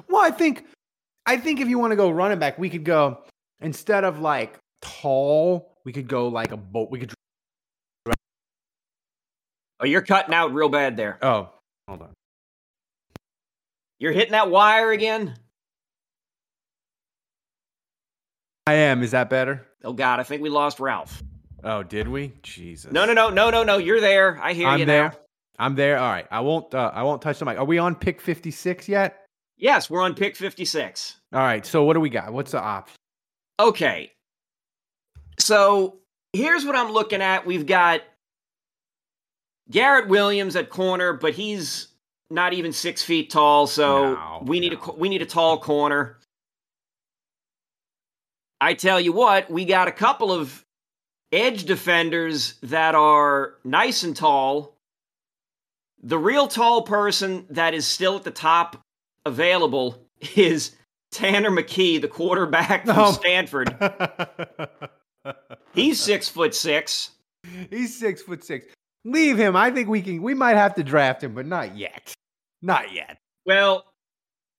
Well, 0.09 0.23
I 0.23 0.31
think 0.31 0.64
I 1.26 1.38
think 1.38 1.59
if 1.59 1.67
you 1.67 1.81
want 1.81 1.90
to 1.90 1.97
go 1.97 2.09
running 2.11 2.38
back, 2.38 2.57
we 2.57 2.71
could 2.71 2.85
go 2.85 3.19
instead 3.61 4.05
of 4.05 4.21
like 4.21 4.61
tall, 4.81 5.76
we 5.85 5.93
could 5.93 6.07
go 6.07 6.29
like 6.29 6.52
a 6.52 6.57
boat. 6.57 6.88
We 6.93 7.00
could. 7.00 7.12
Oh, 9.81 9.87
you're 9.87 10.02
cutting 10.02 10.35
out 10.35 10.55
real 10.55 10.69
bad 10.69 10.97
there. 10.97 11.19
Oh, 11.21 11.49
hold 11.88 12.02
on. 12.02 12.14
You're 14.00 14.12
hitting 14.12 14.33
that 14.33 14.50
wire 14.50 14.90
again. 14.90 15.37
I 18.66 18.75
am. 18.75 19.02
Is 19.02 19.11
that 19.11 19.28
better? 19.30 19.66
Oh 19.85 19.92
God, 19.92 20.21
I 20.21 20.23
think 20.23 20.42
we 20.42 20.49
lost 20.49 20.80
Ralph. 20.80 21.23
Oh, 21.62 21.83
did 21.83 22.09
we? 22.09 22.33
Jesus. 22.42 22.90
No, 22.90 23.04
no, 23.04 23.12
no, 23.12 23.28
no, 23.28 23.50
no, 23.50 23.62
no. 23.62 23.76
You're 23.76 24.00
there. 24.00 24.40
I 24.42 24.54
hear 24.54 24.66
you. 24.66 24.73
I'm 24.73 24.80
you 24.80 24.87
there. 24.87 25.09
now. 25.11 25.16
I'm 25.59 25.75
there. 25.75 25.99
All 25.99 26.11
right. 26.11 26.26
I 26.30 26.40
won't. 26.40 26.75
Uh, 26.75 26.90
I 26.95 27.02
won't 27.02 27.21
touch 27.21 27.38
the 27.38 27.45
mic. 27.45 27.59
Are 27.59 27.64
we 27.64 27.76
on 27.76 27.95
pick 27.95 28.23
56 28.23 28.88
yet? 28.88 29.26
Yes, 29.59 29.90
we're 29.90 30.00
on 30.00 30.14
pick 30.14 30.35
56. 30.35 31.16
All 31.35 31.40
right. 31.40 31.66
So 31.66 31.85
what 31.85 31.92
do 31.92 32.00
we 32.00 32.09
got? 32.09 32.33
What's 32.33 32.52
the 32.52 32.61
option? 32.62 32.97
Okay. 33.59 34.11
So 35.38 35.99
here's 36.33 36.64
what 36.64 36.76
I'm 36.76 36.92
looking 36.92 37.21
at. 37.21 37.45
We've 37.45 37.66
got 37.66 38.00
Garrett 39.71 40.09
Williams 40.09 40.57
at 40.57 40.71
corner, 40.71 41.12
but 41.12 41.35
he's 41.35 41.88
not 42.30 42.52
even 42.52 42.72
six 42.72 43.02
feet 43.02 43.30
tall. 43.30 43.66
So 43.66 44.14
No, 44.14 44.42
we 44.44 44.60
need 44.60 44.72
no. 44.72 44.78
a 44.87 44.92
we 44.96 45.08
need 45.08 45.22
a 45.22 45.26
tall 45.26 45.58
corner. 45.58 46.18
I 48.60 48.75
tell 48.75 49.00
you 49.00 49.12
what, 49.12 49.50
we 49.50 49.64
got 49.64 49.88
a 49.88 49.92
couple 49.92 50.30
of 50.32 50.64
edge 51.32 51.64
defenders 51.64 52.54
that 52.62 52.94
are 52.94 53.54
nice 53.64 54.02
and 54.02 54.14
tall. 54.14 54.76
The 56.02 56.18
real 56.18 56.46
tall 56.49 56.82
person 56.82 57.46
that 57.50 57.72
is 57.75 57.87
still 57.87 58.16
at 58.16 58.25
the 58.25 58.30
top 58.30 58.80
available 59.25 60.06
is 60.37 60.72
Tanner 61.12 61.50
McKee, 61.50 62.00
the 62.00 62.08
quarterback 62.08 62.84
from 62.87 62.99
Oh. 62.99 63.12
Stanford. 63.12 63.75
He's 65.75 66.00
six 66.00 66.28
foot 66.28 66.54
six. 66.54 67.10
He's 67.70 67.99
six 67.99 68.22
foot 68.22 68.44
six. 68.44 68.66
Leave 69.04 69.38
him. 69.38 69.56
I 69.56 69.70
think 69.70 69.88
we 69.88 70.02
can. 70.02 70.20
We 70.22 70.34
might 70.34 70.56
have 70.56 70.75
to 70.75 70.82
draft 70.82 71.22
him, 71.25 71.34
but 71.34 71.46
not 71.46 71.76
yet. 71.76 72.12
Not 72.62 72.93
yet. 72.93 73.19
Well, 73.47 73.85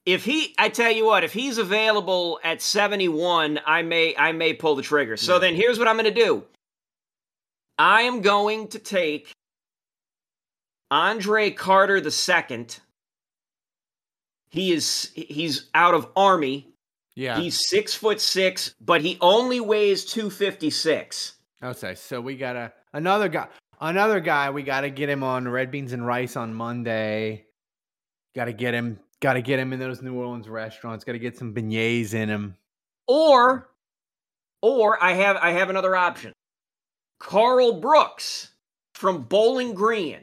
if 0.05 0.25
he, 0.25 0.55
I 0.57 0.69
tell 0.69 0.91
you 0.91 1.05
what, 1.05 1.23
if 1.23 1.33
he's 1.33 1.57
available 1.57 2.39
at 2.43 2.61
seventy 2.61 3.07
one, 3.07 3.59
I 3.65 3.81
may, 3.83 4.15
I 4.17 4.31
may 4.31 4.53
pull 4.53 4.75
the 4.75 4.81
trigger. 4.81 5.17
So 5.17 5.33
Yeah. 5.33 5.39
then, 5.39 5.55
here's 5.55 5.77
what 5.77 5.87
I'm 5.87 5.95
going 5.95 6.11
to 6.13 6.23
do. 6.23 6.43
I 7.77 8.01
am 8.03 8.21
going 8.21 8.67
to 8.69 8.79
take 8.79 9.31
Andre 10.89 11.51
Carter 11.51 12.01
the 12.01 12.11
second. 12.11 12.79
He 14.49 14.73
is 14.73 15.11
he's 15.15 15.69
out 15.73 15.93
of 15.93 16.07
Army. 16.15 16.67
Yeah. 17.15 17.39
He's 17.39 17.69
six 17.69 17.93
foot 17.93 18.19
six, 18.19 18.75
but 18.81 19.01
he 19.01 19.17
only 19.21 19.59
weighs 19.61 20.03
two 20.05 20.29
fifty 20.29 20.69
six. 20.69 21.35
Okay. 21.63 21.95
So 21.95 22.19
we 22.19 22.35
got 22.35 22.55
a 22.55 22.73
another 22.93 23.29
guy. 23.29 23.47
Another 23.79 24.19
guy. 24.19 24.49
We 24.49 24.63
got 24.63 24.81
to 24.81 24.89
get 24.89 25.09
him 25.09 25.23
on 25.23 25.47
red 25.47 25.71
beans 25.71 25.93
and 25.93 26.05
rice 26.05 26.35
on 26.35 26.53
Monday. 26.53 27.45
Got 28.35 28.45
to 28.45 28.53
get 28.53 28.73
him. 28.73 28.99
Got 29.19 29.33
to 29.33 29.41
get 29.41 29.59
him 29.59 29.73
in 29.73 29.79
those 29.79 30.01
New 30.01 30.15
Orleans 30.15 30.49
restaurants. 30.49 31.03
Got 31.03 31.13
to 31.13 31.19
get 31.19 31.37
some 31.37 31.53
beignets 31.53 32.13
in 32.13 32.29
him. 32.29 32.55
Or, 33.07 33.69
or 34.61 35.03
I 35.03 35.13
have 35.13 35.37
I 35.37 35.51
have 35.51 35.69
another 35.69 35.95
option. 35.95 36.33
Karl 37.19 37.73
Brooks 37.73 38.51
from 38.95 39.23
Bowling 39.23 39.73
Green, 39.73 40.21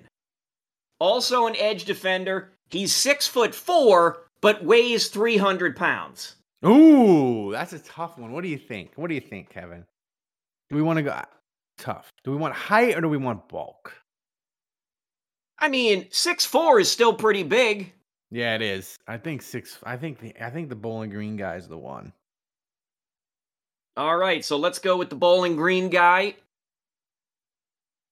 also 0.99 1.47
an 1.47 1.55
edge 1.57 1.85
defender. 1.85 2.53
He's 2.71 2.95
six 2.95 3.27
foot 3.27 3.55
four, 3.55 4.27
but 4.41 4.65
weighs 4.65 5.09
three 5.09 5.37
hundred 5.37 5.77
pounds. 5.77 6.37
Ooh, 6.67 7.53
that's 7.53 7.73
a 7.73 7.79
tough 7.79 8.19
one. 8.19 8.33
What 8.33 8.43
do 8.43 8.49
you 8.49 8.59
think? 8.59 8.93
What 8.97 9.09
do 9.09 9.15
you 9.15 9.21
think, 9.21 9.49
Kevin? 9.49 9.85
Do 10.71 10.77
we 10.77 10.83
want 10.83 10.97
to 10.97 11.03
go 11.03 11.13
ah, 11.15 11.29
tough? 11.77 12.11
Do 12.25 12.31
we 12.33 12.37
want 12.37 12.55
height 12.55 12.97
or 12.97 13.01
do 13.01 13.09
we 13.09 13.17
want 13.17 13.49
bulk? 13.49 13.93
I 15.59 15.69
mean, 15.69 16.09
six 16.11 16.45
four 16.45 16.81
is 16.81 16.91
still 16.91 17.15
pretty 17.15 17.43
big. 17.43 17.93
Yeah, 18.31 18.55
it 18.55 18.63
is. 18.63 18.99
I 19.07 19.17
think 19.17 19.43
six. 19.43 19.79
I 19.85 19.97
think 19.97 20.21
the. 20.21 20.35
I 20.41 20.51
think 20.51 20.69
the 20.69 20.75
Bowling 20.75 21.11
Green 21.11 21.37
guy 21.37 21.57
is 21.57 21.69
the 21.69 21.79
one. 21.79 22.13
All 23.97 24.17
right, 24.17 24.45
so 24.45 24.57
let's 24.57 24.79
go 24.79 24.97
with 24.97 25.11
the 25.11 25.17
Bowling 25.17 25.57
Green 25.57 25.89
guy. 25.89 26.35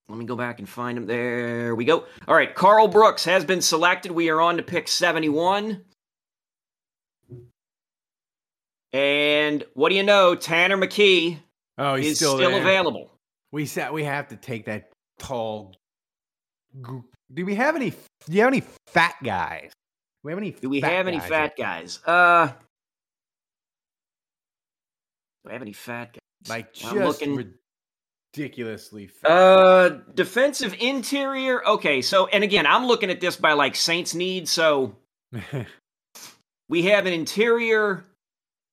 Let 0.09 0.17
me 0.17 0.25
go 0.25 0.35
back 0.35 0.59
and 0.59 0.67
find 0.67 0.97
him. 0.97 1.05
There 1.05 1.75
we 1.75 1.85
go. 1.85 2.05
All 2.27 2.35
right, 2.35 2.53
Karl 2.53 2.87
Brooks 2.87 3.25
has 3.25 3.45
been 3.45 3.61
selected. 3.61 4.11
We 4.11 4.29
are 4.29 4.41
on 4.41 4.57
to 4.57 4.63
pick 4.63 4.87
71. 4.87 5.83
And 8.93 9.63
what 9.73 9.89
do 9.89 9.95
you 9.95 10.03
know? 10.03 10.33
Tanner 10.33 10.77
McKee 10.77 11.39
Oh, 11.77 11.95
he's 11.95 12.11
is 12.11 12.17
still, 12.17 12.37
still, 12.37 12.57
available. 12.57 13.11
We 13.51 13.65
said 13.65 13.91
we 13.91 14.03
have 14.03 14.29
to 14.29 14.35
take 14.35 14.65
that 14.65 14.91
tall. 15.19 15.75
Do 16.81 17.45
we 17.45 17.55
have 17.55 17.75
any? 17.75 17.91
Do 17.91 18.31
you 18.31 18.41
have 18.41 18.53
any 18.53 18.63
fat 18.87 19.15
guys? 19.23 19.71
Do 20.23 20.27
we 20.27 20.31
have 20.31 20.39
any? 20.39 20.51
Do 20.51 20.69
we 20.69 20.81
fat 20.81 20.91
have 20.91 21.07
any 21.07 21.17
guys? 21.19 21.29
fat 21.29 21.57
guys? 21.57 21.99
Uh, 22.05 22.47
do 22.47 22.53
we 25.45 25.51
have 25.53 25.61
any 25.61 25.73
fat 25.73 26.13
guys? 26.13 26.49
Like 26.49 26.73
just 26.73 26.91
I'm 26.93 26.99
looking. 26.99 27.53
ridiculously 28.35 29.07
fat. 29.07 29.29
Uh, 29.31 29.89
defensive 30.13 30.75
interior. 30.79 31.65
Okay, 31.67 32.01
so 32.01 32.27
and 32.27 32.43
again, 32.43 32.65
I'm 32.65 32.85
looking 32.87 33.09
at 33.09 33.21
this 33.21 33.35
by 33.35 33.53
like 33.53 33.75
Saints 33.75 34.13
need. 34.15 34.47
So 34.47 34.95
we 36.69 36.83
have 36.83 37.05
an 37.05 37.13
interior 37.13 38.03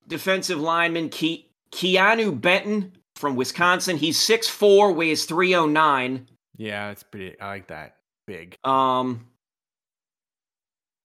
defensive 0.08 0.60
lineman, 0.60 1.08
Ke- 1.10 1.46
Keanu 1.72 2.38
Benton 2.40 2.92
from 3.16 3.36
Wisconsin. 3.36 3.96
He's 3.96 4.18
6'4", 4.18 4.94
weighs 4.94 5.24
309. 5.24 6.26
yeah, 6.56 6.90
it's 6.90 7.02
pretty. 7.02 7.38
I 7.40 7.46
like 7.46 7.68
that. 7.68 7.96
Big. 8.26 8.56
Um, 8.64 9.26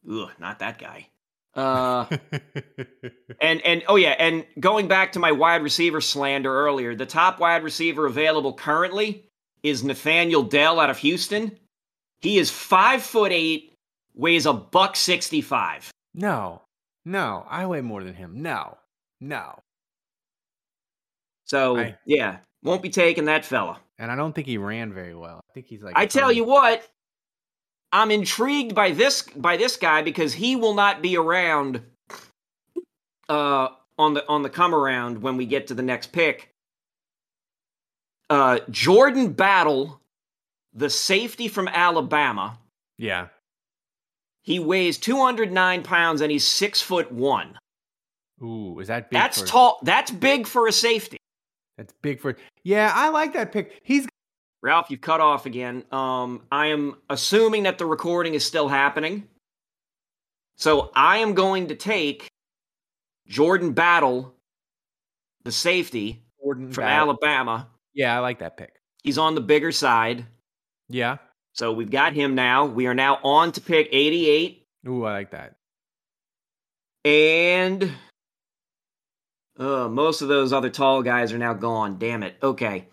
ugh, 0.08 0.30
not 0.40 0.60
that 0.60 0.78
guy. 0.78 1.08
Uh, 1.56 2.06
and 3.42 3.60
and 3.66 3.84
oh 3.88 3.96
yeah, 3.96 4.16
and 4.20 4.46
going 4.60 4.88
back 4.88 5.12
to 5.14 5.20
my 5.20 5.32
wide 5.32 5.64
receiver 5.64 6.00
slander 6.00 6.54
earlier, 6.54 6.96
the 6.96 7.06
top 7.08 7.40
wide 7.40 7.64
receiver 7.64 8.06
available 8.06 8.54
currently 8.54 9.26
is 9.64 9.84
Nathaniel 9.84 10.44
Dell 10.44 10.80
out 10.80 10.90
of 10.92 10.98
Houston. 11.00 11.58
He 12.22 12.38
is 12.38 12.52
five 12.52 13.02
foot 13.02 13.32
eight, 13.32 13.74
weighs 14.14 14.46
a 14.46 14.54
buck 14.54 14.96
sixty 14.96 15.42
five. 15.42 15.90
no, 16.14 16.62
no, 17.04 17.46
I 17.50 17.66
weigh 17.66 17.82
more 17.82 18.04
than 18.04 18.14
him. 18.14 18.42
No, 18.44 18.78
no, 19.20 19.58
So 21.46 21.78
I- 21.78 21.98
yeah, 22.06 22.38
won't 22.64 22.82
be 22.84 22.90
taking 22.90 23.26
that 23.26 23.44
fella. 23.44 23.80
and 23.98 24.12
I 24.12 24.16
don't 24.16 24.34
think 24.34 24.48
he 24.48 24.58
ran 24.58 24.94
very 24.94 25.16
well. 25.16 25.42
I 25.50 25.54
think 25.54 25.66
he's 25.68 25.82
like. 25.82 25.98
I 25.98 26.06
tell 26.06 26.32
you 26.32 26.44
what, 26.44 26.88
I'm 27.92 28.12
intrigued 28.12 28.76
by 28.76 28.92
this 28.92 29.24
by 29.24 29.58
this 29.58 29.78
guy 29.78 30.02
because 30.02 30.34
he 30.34 30.56
will 30.56 30.74
not 30.74 31.02
be 31.02 31.18
around 31.18 31.82
uh 33.28 33.70
on 33.98 34.14
the 34.14 34.28
on 34.28 34.44
the 34.44 34.50
come 34.50 34.76
around 34.76 35.22
when 35.22 35.38
we 35.38 35.46
get 35.46 35.68
to 35.68 35.74
the 35.74 35.82
next 35.82 36.12
pick. 36.12 36.50
Uh 38.30 38.60
Jordan 38.70 39.34
Battle, 39.34 40.00
the 40.74 40.90
safety 40.90 41.48
from 41.48 41.68
Alabama. 41.68 42.60
Yeah. 42.98 43.28
He 44.44 44.60
weighs 44.60 44.98
209 44.98 45.84
pounds 45.84 46.22
and 46.22 46.32
he's 46.32 46.46
six 46.46 46.82
foot 46.82 47.12
one. 47.12 47.58
Ooh, 48.42 48.80
is 48.80 48.88
that 48.88 49.10
big? 49.10 49.20
That's 49.20 49.42
for, 49.42 49.48
tall. 49.48 49.80
That's 49.84 50.12
big 50.12 50.48
for 50.48 50.68
a 50.68 50.72
safety. 50.72 51.18
That's 51.78 51.94
big 52.02 52.20
for. 52.20 52.36
Yeah, 52.64 52.92
I 52.94 53.10
like 53.10 53.34
that 53.34 53.52
pick. 53.52 53.80
He's 53.84 54.08
Ralph, 54.62 54.90
you've 54.90 55.02
cut 55.02 55.22
off 55.22 55.46
again. 55.46 55.86
Um, 55.92 56.42
I 56.52 56.68
am 56.68 56.98
assuming 57.10 57.64
that 57.64 57.78
the 57.78 57.86
recording 57.86 58.34
is 58.34 58.46
still 58.46 58.68
happening. 58.68 59.28
So 60.58 60.92
I 60.94 61.20
am 61.20 61.34
going 61.34 61.68
to 61.68 61.76
take 61.76 62.28
Jordan 63.28 63.72
Battle, 63.72 64.36
the 65.44 65.52
safety 65.52 66.24
Jordan 66.44 66.72
from 66.74 66.84
Battle. 66.84 67.10
Alabama. 67.12 67.68
Yeah, 67.94 68.16
I 68.16 68.20
like 68.20 68.40
that 68.40 68.58
pick. 68.58 68.82
He's 69.04 69.18
on 69.18 69.36
the 69.36 69.42
bigger 69.42 69.72
side. 69.72 70.26
Yeah. 70.90 71.18
So 71.54 71.72
we've 71.72 71.90
got 71.90 72.14
him 72.14 72.36
now. 72.36 72.66
We 72.66 72.88
are 72.88 72.94
now 72.94 73.20
on 73.24 73.54
to 73.54 73.62
pick 73.62 73.88
88. 73.92 74.66
Ooh, 74.88 75.06
I 75.06 75.14
like 75.14 75.32
that. 75.32 75.56
And 77.06 77.92
uh, 79.58 79.88
most 79.88 80.22
of 80.22 80.28
those 80.28 80.52
other 80.52 80.70
tall 80.70 81.02
guys 81.02 81.32
are 81.32 81.38
now 81.38 81.54
gone. 81.54 81.98
Damn 81.98 82.24
it. 82.24 82.36
Okay. 82.44 82.88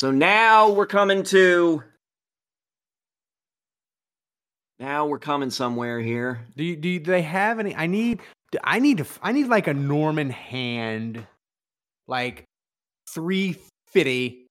So 0.00 0.10
now 0.10 0.70
we're 0.70 0.86
coming 0.86 1.24
to. 1.24 1.82
Now 4.78 5.04
we're 5.04 5.18
coming 5.18 5.50
somewhere 5.50 6.00
here. 6.00 6.46
Do 6.56 6.64
you, 6.64 6.74
do, 6.74 6.88
you, 6.88 7.00
do 7.00 7.10
they 7.10 7.20
have 7.20 7.58
any? 7.58 7.76
I 7.76 7.86
need 7.86 8.20
I 8.64 8.78
need 8.78 8.96
to 8.96 9.06
I 9.22 9.32
need 9.32 9.48
like 9.48 9.66
a 9.66 9.74
Norman 9.74 10.30
hand, 10.30 11.26
like 12.08 12.44
three 13.10 13.58
fifty 13.88 14.46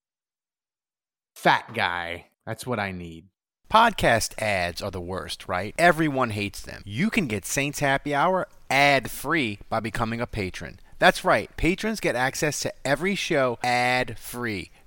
fat 1.35 1.73
guy. 1.73 2.27
That's 2.45 2.67
what 2.67 2.79
I 2.79 2.91
need. 2.91 3.25
Podcast 3.71 4.39
ads 4.39 4.83
are 4.83 4.91
the 4.91 5.01
worst, 5.01 5.47
right? 5.47 5.73
Everyone 5.79 6.29
hates 6.29 6.61
them. 6.61 6.83
You 6.85 7.09
can 7.09 7.25
get 7.25 7.43
Saints 7.43 7.79
Happy 7.79 8.13
Hour 8.13 8.47
ad-free 8.69 9.61
by 9.67 9.79
becoming 9.79 10.21
a 10.21 10.27
patron. 10.27 10.79
That's 10.99 11.25
right. 11.25 11.49
Patrons 11.57 11.99
get 11.99 12.15
access 12.15 12.59
to 12.59 12.73
every 12.85 13.15
show 13.15 13.57
ad-free. 13.63 14.69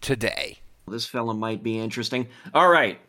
today. 0.00 0.58
This 0.88 1.06
fella 1.06 1.34
might 1.34 1.62
be 1.62 1.78
interesting. 1.78 2.28
All 2.52 2.68
right. 2.68 3.00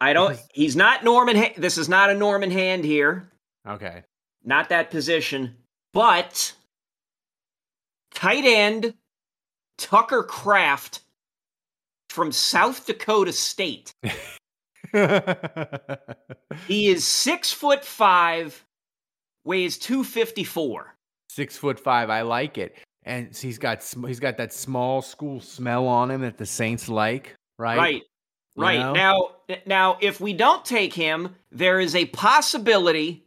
I 0.00 0.12
don't. 0.12 0.38
He's 0.52 0.76
not 0.76 1.04
Norman. 1.04 1.36
Ha- 1.36 1.54
this 1.56 1.78
is 1.78 1.88
not 1.88 2.10
a 2.10 2.14
Norman 2.14 2.50
hand 2.50 2.84
here. 2.84 3.30
Okay. 3.66 4.02
Not 4.44 4.68
that 4.68 4.90
position. 4.90 5.56
But 5.92 6.52
tight 8.12 8.44
end 8.44 8.94
Tucker 9.78 10.22
Kraft 10.22 11.00
from 12.10 12.32
South 12.32 12.86
Dakota 12.86 13.32
State. 13.32 13.94
he 16.68 16.88
is 16.88 17.06
six 17.06 17.52
foot 17.52 17.84
five, 17.84 18.64
weighs 19.44 19.78
two 19.78 20.04
fifty 20.04 20.44
four. 20.44 20.94
Six 21.30 21.56
foot 21.56 21.80
five. 21.80 22.10
I 22.10 22.22
like 22.22 22.58
it, 22.58 22.76
and 23.04 23.34
he's 23.36 23.58
got 23.58 23.82
he's 24.06 24.20
got 24.20 24.36
that 24.38 24.52
small 24.52 25.02
school 25.02 25.40
smell 25.40 25.86
on 25.86 26.10
him 26.10 26.22
that 26.22 26.38
the 26.38 26.46
Saints 26.46 26.88
like, 26.88 27.34
right? 27.58 27.78
Right. 27.78 28.02
You 28.56 28.62
Right. 28.62 28.78
know? 28.78 28.92
Now 28.94 29.28
now 29.66 29.98
if 30.00 30.20
we 30.20 30.32
don't 30.32 30.64
take 30.64 30.94
him, 30.94 31.34
there 31.50 31.80
is 31.80 31.94
a 31.94 32.06
possibility 32.06 33.24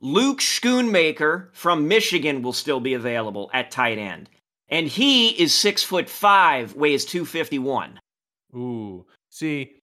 Luke 0.00 0.40
Schoonmaker 0.40 1.48
from 1.52 1.88
Michigan 1.88 2.42
will 2.42 2.52
still 2.52 2.80
be 2.80 2.94
available 2.94 3.50
at 3.54 3.70
tight 3.70 3.98
end. 3.98 4.28
And 4.68 4.88
he 4.88 5.28
is 5.30 5.54
six 5.54 5.82
foot 5.82 6.08
five, 6.08 6.74
weighs 6.74 7.04
two 7.04 7.24
fifty 7.24 7.58
one. 7.58 8.00
Ooh, 8.54 9.06
see, 9.30 9.76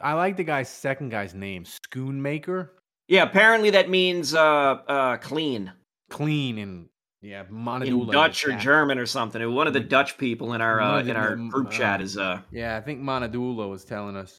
I 0.00 0.12
like 0.12 0.36
the 0.36 0.44
guy's 0.44 0.68
second 0.68 1.08
guy's 1.08 1.34
name, 1.34 1.64
Schoonmaker. 1.64 2.70
Yeah, 3.08 3.22
apparently 3.24 3.70
that 3.70 3.88
means 3.90 4.34
uh 4.34 4.40
uh 4.86 5.16
clean. 5.16 5.72
Clean 6.10 6.58
and 6.58 6.88
yeah, 7.20 7.44
In 7.48 8.06
Dutch 8.10 8.46
or 8.46 8.56
German 8.56 8.98
or 8.98 9.06
something. 9.06 9.52
One 9.52 9.66
of 9.66 9.72
the 9.72 9.80
Dutch 9.80 10.16
people 10.18 10.52
in 10.52 10.60
our 10.60 10.80
uh, 10.80 11.00
in 11.00 11.16
our 11.16 11.32
um, 11.32 11.48
group 11.48 11.70
chat 11.70 12.00
uh, 12.00 12.04
is 12.04 12.16
uh 12.16 12.40
Yeah, 12.52 12.76
I 12.76 12.80
think 12.80 13.00
Monadula 13.00 13.68
was 13.68 13.84
telling 13.84 14.16
us 14.16 14.38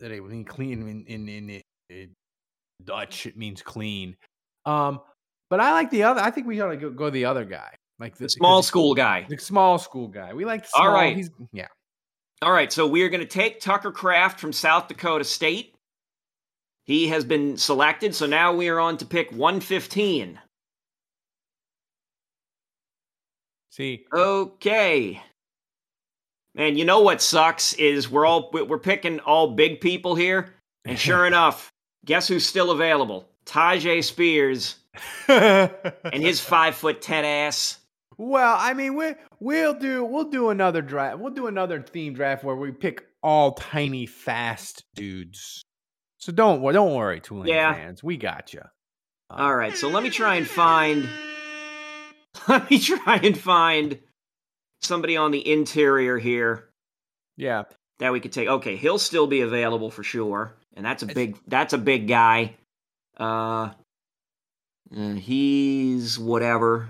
that 0.00 0.10
it 0.10 0.24
means 0.24 0.46
clean 0.48 0.82
in 0.88 1.04
in, 1.06 1.28
in, 1.28 1.62
in 1.88 2.10
Dutch. 2.84 3.26
It 3.26 3.36
means 3.36 3.62
clean. 3.62 4.16
Um, 4.64 5.00
but 5.50 5.60
I 5.60 5.72
like 5.72 5.90
the 5.90 6.02
other. 6.02 6.20
I 6.20 6.30
think 6.30 6.46
we 6.46 6.60
ought 6.60 6.70
to 6.70 6.76
go, 6.76 6.90
go 6.90 7.10
the 7.10 7.24
other 7.24 7.44
guy, 7.44 7.74
like 8.00 8.16
the, 8.16 8.24
the 8.24 8.30
small 8.30 8.62
school 8.62 8.94
guy. 8.94 9.24
the 9.28 9.38
small 9.38 9.78
school 9.78 10.08
guy. 10.08 10.34
We 10.34 10.44
like 10.44 10.62
the 10.62 10.70
All 10.74 10.84
small. 10.84 10.94
right. 10.94 11.16
He's, 11.16 11.30
yeah. 11.52 11.68
All 12.40 12.52
right, 12.52 12.72
so 12.72 12.86
we 12.86 13.02
are 13.02 13.08
going 13.08 13.20
to 13.20 13.26
take 13.26 13.60
Tucker 13.60 13.90
Kraft 13.90 14.38
from 14.38 14.52
South 14.52 14.86
Dakota 14.86 15.24
State. 15.24 15.74
He 16.84 17.08
has 17.08 17.24
been 17.24 17.56
selected, 17.56 18.14
so 18.14 18.26
now 18.26 18.54
we 18.54 18.68
are 18.68 18.78
on 18.78 18.96
to 18.98 19.04
pick 19.04 19.32
115. 19.32 20.38
See, 23.70 24.04
Okay. 24.12 25.22
Man, 26.54 26.76
you 26.76 26.84
know 26.84 27.00
what 27.00 27.22
sucks 27.22 27.72
is 27.74 28.10
we're 28.10 28.26
all 28.26 28.50
we're 28.52 28.78
picking 28.78 29.20
all 29.20 29.52
big 29.52 29.80
people 29.80 30.14
here, 30.16 30.54
and 30.84 30.98
sure 31.08 31.26
enough, 31.26 31.72
guess 32.04 32.26
who's 32.26 32.44
still 32.46 32.70
available? 32.72 33.28
Tyjae 33.46 34.02
Spears 34.02 34.76
and 35.28 35.70
his 36.22 36.40
five 36.40 36.74
foot 36.74 37.00
ten 37.00 37.24
ass. 37.24 37.78
Well, 38.16 38.56
I 38.58 38.74
mean, 38.74 38.96
we 38.96 39.14
we'll 39.38 39.74
do 39.74 40.04
we'll 40.04 40.30
do 40.30 40.48
another 40.48 40.82
draft. 40.82 41.18
We'll 41.18 41.32
do 41.32 41.46
another 41.46 41.80
theme 41.80 42.14
draft 42.14 42.42
where 42.42 42.56
we 42.56 42.72
pick 42.72 43.06
all 43.22 43.52
tiny, 43.52 44.06
fast 44.06 44.84
dudes. 44.96 45.62
So 46.16 46.32
don't 46.32 46.60
wor- 46.60 46.72
don't 46.72 46.94
worry, 46.94 47.20
Tulane 47.20 47.46
Yeah. 47.46 47.72
fans. 47.74 48.02
We 48.02 48.16
got 48.16 48.52
you. 48.52 48.62
All 49.30 49.54
right, 49.54 49.76
so 49.76 49.88
let 49.88 50.02
me 50.02 50.10
try 50.10 50.36
and 50.36 50.48
find. 50.48 51.08
Let 52.48 52.70
me 52.70 52.78
try 52.78 53.16
and 53.16 53.38
find 53.38 53.98
somebody 54.80 55.16
on 55.16 55.30
the 55.30 55.50
interior 55.50 56.18
here 56.18 56.68
Yeah, 57.36 57.64
that 57.98 58.12
we 58.12 58.20
could 58.20 58.32
take. 58.32 58.48
Okay, 58.48 58.76
he'll 58.76 58.98
still 58.98 59.26
be 59.26 59.40
available 59.40 59.90
for 59.90 60.02
sure, 60.02 60.54
and 60.74 60.84
that's 60.84 61.02
a 61.02 61.06
big. 61.06 61.38
That's 61.46 61.72
a 61.72 61.78
big 61.78 62.08
guy. 62.08 62.54
Uh, 63.18 63.70
uh, 64.96 65.12
he's 65.14 66.18
whatever. 66.18 66.88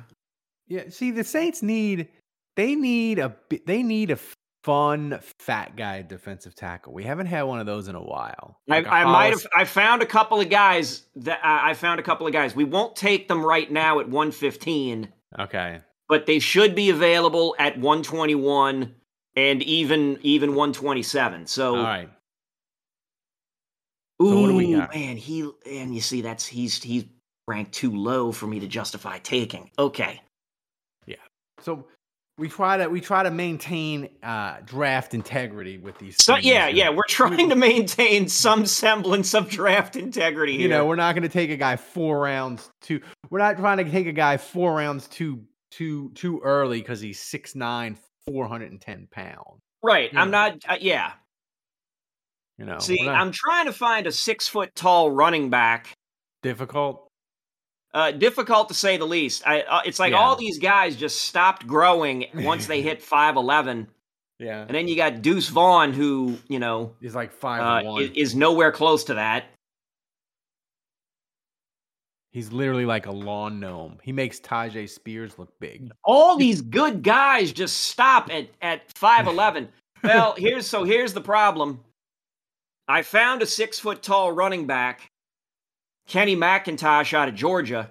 yeah. 0.69 0.85
See, 0.91 1.11
the 1.11 1.25
Saints 1.25 1.63
need 1.63 2.09
they 2.57 2.75
need 2.75 3.19
a 3.19 3.35
they 3.67 3.83
need 3.83 4.11
a 4.11 4.19
fun 4.65 5.19
fat 5.39 5.77
guy 5.77 6.03
defensive 6.03 6.55
tackle. 6.55 6.93
We 6.93 7.05
haven't 7.05 7.27
had 7.27 7.43
one 7.43 7.61
of 7.61 7.67
those 7.67 7.89
in 7.89 7.95
a 7.95 8.03
while. 8.03 8.59
I, 8.69 8.77
Like 8.77 8.87
a 8.87 8.93
I 8.93 9.05
might 9.05 9.31
have. 9.31 9.47
I 9.57 9.65
found 9.65 10.03
a 10.03 10.07
couple 10.07 10.41
of 10.41 10.51
guys 10.51 11.05
that 11.17 11.41
I 11.43 11.71
I 11.71 11.75
found 11.75 12.01
a 12.01 12.03
couple 12.03 12.27
of 12.27 12.33
guys. 12.33 12.55
We 12.55 12.65
won't 12.65 12.95
take 12.95 13.29
them 13.29 13.45
right 13.45 13.71
now 13.71 14.01
at 14.01 14.09
115, 14.09 15.09
Okay. 15.39 15.81
but 16.09 16.27
they 16.27 16.39
should 16.39 16.75
be 16.75 16.91
available 16.91 17.55
at 17.59 17.79
121 17.79 18.95
and 19.37 19.63
even 19.63 20.19
even 20.23 20.51
127. 20.55 21.47
So, 21.47 21.77
All 21.77 21.83
right. 21.83 22.09
ooh, 24.23 24.31
So 24.31 24.41
what 24.41 24.47
do 24.49 24.57
we 24.57 24.73
got? 24.73 24.95
man, 24.95 25.17
he 25.17 25.51
and 25.67 25.95
you 25.95 26.01
see 26.01 26.21
that's 26.23 26.47
he's 26.47 26.83
he's 26.83 27.05
ranked 27.47 27.73
too 27.73 27.95
low 27.97 28.33
for 28.33 28.47
me 28.47 28.61
to 28.61 28.67
justify 28.67 29.19
taking. 29.19 29.71
Okay, 29.79 30.21
Yeah. 31.07 31.17
So 31.61 31.87
we 32.39 32.49
try 32.49 32.77
to 32.79 32.89
we 32.89 33.01
try 33.01 33.25
to 33.25 33.31
maintain 33.31 34.09
uh, 34.23 34.59
draft 34.65 35.13
integrity 35.13 35.77
with 35.77 35.99
these. 35.99 36.17
so 36.23 36.37
yeah, 36.37 36.69
you 36.69 36.79
yeah, 36.79 36.91
we're 36.91 37.03
trying 37.09 37.49
to 37.51 37.57
maintain 37.57 38.29
some 38.29 38.65
semblance 38.65 39.35
of 39.35 39.49
draft 39.51 39.97
integrity 39.97 40.53
here. 40.53 40.63
You 40.63 40.69
know, 40.69 40.87
we're 40.87 40.97
not 40.97 41.15
going 41.15 41.25
to 41.25 41.29
take 41.29 41.51
a 41.51 41.57
guy 41.57 41.77
four 41.77 42.21
rounds 42.21 42.71
too. 42.81 43.01
We're 43.31 43.41
not 43.41 43.59
trying 43.59 43.79
to 43.79 43.91
take 43.91 44.07
a 44.07 44.13
guy 44.13 44.37
four 44.37 44.75
rounds 44.77 45.09
too 45.09 45.43
too 45.71 46.11
too 46.15 46.41
early 46.43 46.81
because 46.81 47.01
he's 47.01 47.19
6'9", 47.21 47.97
410 48.27 49.09
pounds. 49.11 49.61
right? 49.83 50.11
yeah. 50.13 50.21
I'm 50.23 50.31
not. 50.31 50.55
Uh, 50.67 50.77
yeah. 50.81 51.13
You 52.57 52.65
know, 52.65 52.79
See, 52.79 53.05
not- 53.05 53.15
I'm 53.15 53.33
trying 53.33 53.67
to 53.67 53.73
find 53.73 54.07
a 54.07 54.13
six 54.13 54.49
foot 54.49 54.75
tall 54.75 55.11
running 55.11 55.51
back. 55.51 55.93
difficult. 56.43 57.08
Uh, 57.95 58.11
difficult 58.11 58.69
to 58.69 58.75
say 58.75 58.97
the 58.99 59.07
least. 59.07 59.43
I, 59.47 59.63
uh, 59.63 59.81
it's 59.85 59.99
like 59.99 60.13
Yeah. 60.13 60.19
all 60.19 60.37
these 60.37 60.59
guys 60.59 60.95
just 60.95 61.23
stopped 61.23 61.67
growing 61.67 62.27
once 62.35 62.67
they 62.67 62.83
hit 62.83 63.03
five 63.15 63.37
eleven, 63.37 63.89
Yeah, 64.39 64.61
and 64.63 64.71
then 64.75 64.89
you 64.89 64.95
got 64.97 65.23
Deuce 65.23 65.49
Vaughn, 65.49 65.93
who 65.95 66.37
you 66.49 66.59
know 66.59 66.95
is 67.01 67.15
like 67.15 67.33
five 67.33 67.85
uh, 67.85 67.89
one. 67.89 68.03
is 68.15 68.35
nowhere 68.35 68.73
close 68.73 69.05
to 69.05 69.15
that. 69.15 69.47
he's 72.31 72.53
literally 72.53 72.85
like 72.85 73.07
a 73.07 73.11
lawn 73.13 73.59
gnome. 73.59 73.99
He 74.03 74.13
makes 74.13 74.39
Tyjae 74.39 74.89
Spears 74.89 75.39
look 75.39 75.59
big. 75.59 75.91
All 76.05 76.37
these 76.37 76.61
good 76.61 77.03
guys 77.03 77.53
just 77.53 77.85
stop 77.87 78.31
at 78.33 78.49
at 78.63 78.93
five 78.93 79.27
eleven. 79.27 79.69
well, 80.05 80.35
here's 80.37 80.67
so 80.67 80.85
here's 80.85 81.15
the 81.15 81.21
problem. 81.21 81.81
I 82.87 83.03
found 83.03 83.43
a 83.43 83.47
six 83.47 83.79
foot 83.79 84.03
tall 84.03 84.31
running 84.33 84.67
back, 84.67 85.08
Kenny 86.09 86.35
McIntosh 86.35 87.15
out 87.15 87.29
of 87.29 87.35
Georgia. 87.35 87.91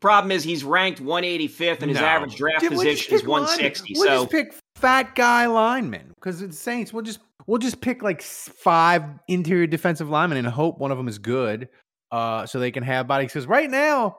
Problem 0.00 0.30
is 0.32 0.44
he's 0.44 0.64
ranked 0.64 1.00
185th 1.02 1.80
and 1.80 1.90
his 1.90 2.00
No. 2.00 2.06
average 2.06 2.36
draft 2.36 2.60
Dude, 2.60 2.70
we'll 2.72 2.80
position 2.80 3.14
is 3.14 3.20
pick 3.22 3.28
line- 3.28 3.42
160. 3.42 3.94
We'll 3.96 4.04
so 4.04 4.18
just 4.22 4.30
pick 4.32 4.54
fat 4.76 5.14
guy 5.14 5.46
linemen 5.46 6.12
because 6.14 6.42
it's 6.42 6.58
Saints. 6.58 6.92
We'll 6.92 7.02
just 7.02 7.20
we'll 7.46 7.58
just 7.58 7.80
pick 7.80 8.02
like 8.02 8.22
five 8.22 9.04
interior 9.28 9.66
defensive 9.66 10.08
linemen 10.08 10.38
and 10.38 10.46
hope 10.46 10.78
one 10.78 10.90
of 10.90 10.98
them 10.98 11.08
is 11.08 11.18
good, 11.18 11.68
uh, 12.12 12.46
so 12.46 12.58
they 12.60 12.70
can 12.70 12.82
have 12.82 13.06
bodies. 13.06 13.30
Because 13.32 13.46
right 13.46 13.70
now, 13.70 14.18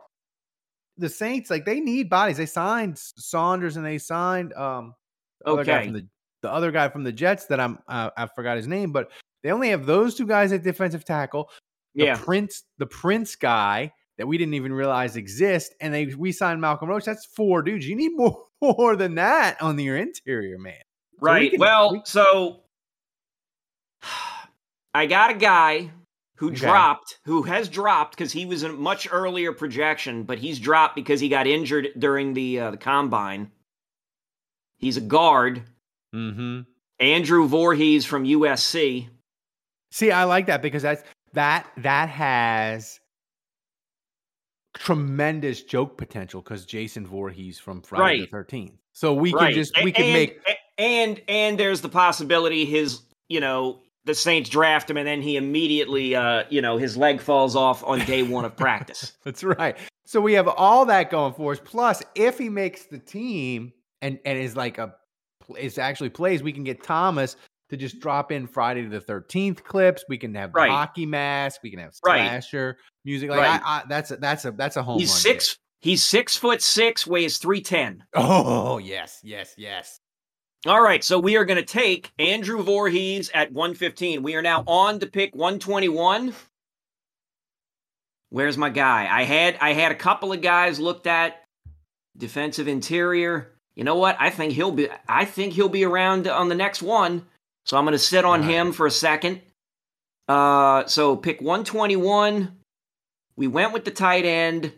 the 0.97 1.09
Saints 1.09 1.49
like 1.49 1.65
they 1.65 1.79
need 1.79 2.09
bodies. 2.09 2.37
They 2.37 2.47
signed 2.47 2.97
Saunders 2.97 3.77
and 3.77 3.85
they 3.85 3.99
signed 3.99 4.53
um 4.53 4.95
the 5.41 5.51
other 5.51 5.63
guy 5.63 5.83
from 5.83 5.93
the 5.93 6.07
the 6.41 6.51
other 6.51 6.71
guy 6.71 6.89
from 6.89 7.03
the 7.03 7.11
Jets 7.11 7.45
that 7.45 7.59
I'm 7.59 7.77
uh, 7.87 8.09
I 8.17 8.25
forgot 8.27 8.57
his 8.57 8.67
name, 8.67 8.91
but 8.91 9.11
they 9.43 9.51
only 9.51 9.69
have 9.69 9.85
those 9.85 10.15
two 10.15 10.25
guys 10.25 10.51
at 10.51 10.63
defensive 10.63 11.05
tackle. 11.05 11.51
The 11.95 12.05
yeah, 12.05 12.17
Prince, 12.17 12.63
the 12.77 12.85
Prince 12.85 13.35
guy 13.35 13.91
that 14.17 14.27
we 14.27 14.37
didn't 14.37 14.53
even 14.53 14.73
realize 14.73 15.15
exist, 15.15 15.73
and 15.81 15.93
they 15.93 16.05
we 16.07 16.31
signed 16.31 16.61
Malcolm 16.61 16.89
Roach. 16.89 17.05
That's 17.05 17.25
four 17.25 17.61
dudes. 17.61 17.87
You 17.87 17.95
need 17.95 18.11
more, 18.15 18.45
more 18.61 18.95
than 18.95 19.15
that 19.15 19.61
on 19.61 19.79
your 19.79 19.97
interior, 19.97 20.57
man. 20.57 20.73
we 21.21 21.27
right. 21.29 21.51
can- 21.51 21.59
well, 21.59 21.93
we- 21.93 22.01
so 22.05 22.61
I 24.93 25.05
got 25.07 25.31
a 25.31 25.35
guy 25.35 25.91
who 26.37 26.47
Okay. 26.47 26.55
dropped, 26.57 27.19
who 27.25 27.43
has 27.43 27.69
dropped 27.69 28.17
because 28.17 28.31
he 28.31 28.45
was 28.45 28.63
in 28.63 28.71
a 28.71 28.73
much 28.75 29.07
earlier 29.11 29.53
projection, 29.53 30.23
but 30.23 30.37
he's 30.37 30.59
dropped 30.59 30.95
because 30.95 31.19
he 31.19 31.29
got 31.29 31.47
injured 31.47 31.89
during 31.97 32.33
the 32.33 32.59
uh, 32.59 32.71
the 32.71 32.77
combine. 32.77 33.51
He's 34.77 34.97
a 34.97 35.01
guard, 35.01 35.63
Mm-hmm. 36.13 36.61
Andrew 36.99 37.45
Voorhees 37.47 38.05
from 38.05 38.23
USC. 38.25 39.07
See, 39.91 40.11
I 40.11 40.23
like 40.25 40.45
that 40.47 40.61
because 40.61 40.81
that's 40.83 41.03
that 41.35 41.67
that 41.77 42.09
has 42.09 42.99
tremendous 44.75 45.63
joke 45.63 45.97
potential 45.97 46.41
because 46.41 46.65
Jason 46.65 47.05
Voorhees 47.07 47.59
from 47.59 47.81
Friday 47.81 48.03
Right. 48.03 48.21
the 48.21 48.27
Thirteenth. 48.27 48.73
So 48.93 49.13
we 49.13 49.33
right. 49.33 49.47
can 49.47 49.53
just 49.53 49.73
we 49.83 49.91
A- 49.91 49.93
can 49.93 50.03
and, 50.05 50.13
make 50.13 50.39
a- 50.47 50.81
and 50.81 51.21
and 51.27 51.57
there's 51.59 51.81
the 51.81 51.89
possibility 51.89 52.65
his 52.65 53.01
you 53.29 53.39
know 53.39 53.79
the 54.05 54.13
Saints 54.13 54.49
draft 54.49 54.89
him 54.89 54.97
and 54.97 55.07
then 55.07 55.21
he 55.21 55.37
immediately 55.37 56.13
uh 56.15 56.43
you 56.49 56.61
know 56.61 56.77
his 56.77 56.97
leg 56.97 57.21
falls 57.21 57.55
off 57.55 57.83
on 57.85 57.99
day 58.05 58.23
one 58.23 58.43
of 58.45 58.55
practice. 58.57 59.13
That's 59.23 59.43
right. 59.43 59.77
So 60.05 60.19
we 60.21 60.33
have 60.33 60.47
all 60.47 60.85
that 60.85 61.09
going 61.09 61.33
for 61.33 61.53
us. 61.53 61.59
Plus, 61.63 62.03
if 62.13 62.37
he 62.37 62.49
makes 62.49 62.85
the 62.85 62.99
team 62.99 63.71
and 64.01 64.19
and 64.25 64.37
is 64.37 64.55
like 64.55 64.77
a 64.77 64.93
is 65.57 65.77
actually 65.77 66.09
plays, 66.09 66.43
we 66.43 66.51
can 66.51 66.63
get 66.63 66.83
Thomas 66.83 67.37
to 67.69 67.77
just 67.77 67.99
drop 67.99 68.31
in 68.31 68.47
Friday 68.47 68.85
the 68.85 69.01
Thirteenth 69.01 69.63
clips. 69.63 70.03
We 70.07 70.17
can 70.17 70.33
have 70.35 70.53
Right. 70.53 70.69
hockey 70.69 71.05
mask. 71.05 71.61
We 71.63 71.69
can 71.71 71.79
have 71.79 71.93
Right. 72.05 72.27
slasher 72.27 72.77
music. 73.03 73.29
Like 73.29 73.39
Right. 73.39 73.61
I, 73.63 73.77
I, 73.79 73.83
that's 73.89 74.11
a, 74.11 74.17
that's 74.17 74.45
a 74.45 74.51
that's 74.51 74.77
a 74.77 74.83
home 74.83 74.99
he's 74.99 75.09
run 75.09 75.17
six. 75.19 75.57
He's 75.81 76.03
six 76.03 76.35
foot 76.35 76.61
six, 76.61 77.05
weighs 77.05 77.37
three 77.37 77.61
ten. 77.61 78.03
Oh 78.13 78.77
yes, 78.77 79.19
yes, 79.23 79.53
yes. 79.57 79.99
All 80.65 80.81
right, 80.81 81.03
so 81.03 81.19
we 81.19 81.37
are 81.37 81.45
going 81.45 81.59
to 81.59 81.63
take 81.63 82.11
Andrew 82.17 82.63
Voorhees 82.63 83.29
at 83.35 83.51
115. 83.51 84.23
We 84.23 84.33
are 84.33 84.41
now 84.41 84.63
on 84.65 84.99
to 84.99 85.05
pick 85.05 85.35
121. 85.35 86.33
Where's 88.29 88.57
my 88.57 88.69
guy? 88.69 89.07
I 89.09 89.23
had 89.23 89.57
I 89.61 89.73
had 89.73 89.91
a 89.91 89.95
couple 89.95 90.33
of 90.33 90.41
guys 90.41 90.79
looked 90.79 91.05
at 91.07 91.43
defensive 92.17 92.67
interior. 92.67 93.51
You 93.75 93.83
know 93.83 93.95
what? 93.95 94.17
I 94.19 94.29
think 94.29 94.53
he'll 94.53 94.71
be 94.71 94.89
I 95.07 95.25
think 95.25 95.53
he'll 95.53 95.69
be 95.69 95.85
around 95.85 96.27
on 96.27 96.49
the 96.49 96.55
next 96.55 96.81
one. 96.81 97.27
So 97.65 97.77
I'm 97.77 97.83
going 97.83 97.93
to 97.93 97.99
sit 97.99 98.25
on 98.25 98.41
right. 98.41 98.49
him 98.49 98.71
for 98.71 98.85
a 98.85 98.91
second. 98.91 99.41
Uh 100.27 100.85
so 100.87 101.15
pick 101.15 101.39
121. 101.39 102.57
We 103.35 103.47
went 103.47 103.73
with 103.73 103.85
the 103.85 103.91
tight 103.91 104.25
end. 104.25 104.73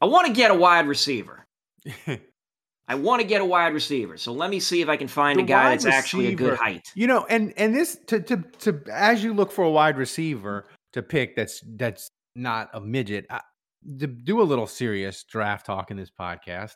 I 0.00 0.06
want 0.06 0.26
to 0.26 0.32
get 0.32 0.50
a 0.50 0.54
wide 0.54 0.86
receiver. 0.86 1.44
I 2.88 2.94
want 2.94 3.20
to 3.20 3.28
get 3.28 3.42
a 3.42 3.44
wide 3.44 3.74
receiver. 3.74 4.16
So 4.16 4.32
let 4.32 4.48
me 4.48 4.60
see 4.60 4.80
if 4.80 4.88
I 4.88 4.96
can 4.96 5.08
find 5.08 5.38
The 5.38 5.42
a 5.42 5.46
guy 5.46 5.70
that's 5.70 5.84
actually 5.84 6.28
a 6.28 6.34
good 6.34 6.58
height. 6.58 6.90
You 6.94 7.06
know, 7.06 7.26
and 7.28 7.52
and 7.56 7.74
this 7.74 7.98
to 8.06 8.20
to 8.20 8.42
to 8.60 8.80
as 8.90 9.22
you 9.22 9.34
look 9.34 9.52
for 9.52 9.64
a 9.64 9.70
wide 9.70 9.98
receiver 9.98 10.66
to 10.94 11.02
pick 11.02 11.36
that's 11.36 11.62
that's 11.76 12.10
not 12.34 12.70
a 12.72 12.80
midget. 12.80 13.26
I, 13.28 13.42
to 14.00 14.06
do 14.06 14.40
a 14.40 14.44
little 14.44 14.66
serious 14.66 15.22
draft 15.24 15.66
talk 15.66 15.90
in 15.90 15.96
this 15.96 16.10
podcast. 16.10 16.74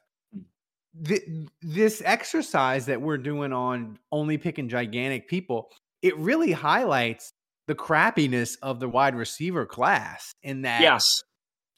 Th- 1.07 1.23
this 1.63 2.03
exercise 2.05 2.87
that 2.87 3.01
we're 3.01 3.19
doing 3.19 3.53
on 3.53 3.99
only 4.11 4.37
picking 4.39 4.69
gigantic 4.69 5.27
people, 5.29 5.71
it 6.03 6.17
really 6.19 6.53
highlights 6.53 7.33
the 7.67 7.75
crappiness 7.75 8.57
of 8.63 8.81
the 8.81 8.89
wide 8.89 9.15
receiver 9.15 9.65
class 9.65 10.35
in 10.43 10.63
that 10.63 10.81
Yes. 10.83 11.23